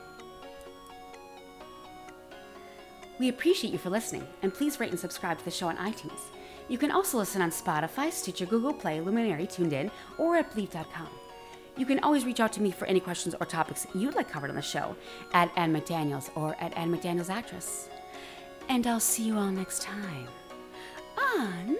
We 3.19 3.29
appreciate 3.29 3.73
you 3.73 3.79
for 3.79 3.89
listening, 3.89 4.27
and 4.41 4.53
please 4.53 4.79
rate 4.79 4.91
and 4.91 4.99
subscribe 4.99 5.39
to 5.39 5.45
the 5.45 5.51
show 5.51 5.67
on 5.67 5.77
iTunes. 5.77 6.19
You 6.69 6.77
can 6.77 6.91
also 6.91 7.17
listen 7.17 7.41
on 7.41 7.51
Spotify, 7.51 8.11
Stitcher, 8.11 8.45
Google 8.45 8.73
Play, 8.73 8.99
Luminary, 8.99 9.47
TuneIn, 9.47 9.89
or 10.17 10.35
at 10.35 10.51
Bleep.com. 10.53 11.07
You 11.77 11.85
can 11.85 11.99
always 11.99 12.25
reach 12.25 12.39
out 12.39 12.51
to 12.53 12.61
me 12.61 12.71
for 12.71 12.85
any 12.85 12.99
questions 12.99 13.35
or 13.39 13.45
topics 13.45 13.85
you'd 13.93 14.15
like 14.15 14.29
covered 14.29 14.49
on 14.49 14.55
the 14.55 14.61
show 14.61 14.95
at 15.33 15.51
Ann 15.55 15.71
McDaniels 15.73 16.29
or 16.35 16.55
at 16.59 16.75
Ann 16.75 16.91
McDaniels 16.91 17.29
Actress. 17.29 17.89
And 18.67 18.85
I'll 18.87 18.99
see 18.99 19.23
you 19.23 19.37
all 19.37 19.51
next 19.51 19.81
time 19.83 20.27
on 21.17 21.77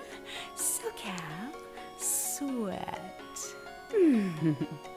SoCal 0.56 1.54
Sweat. 1.98 3.22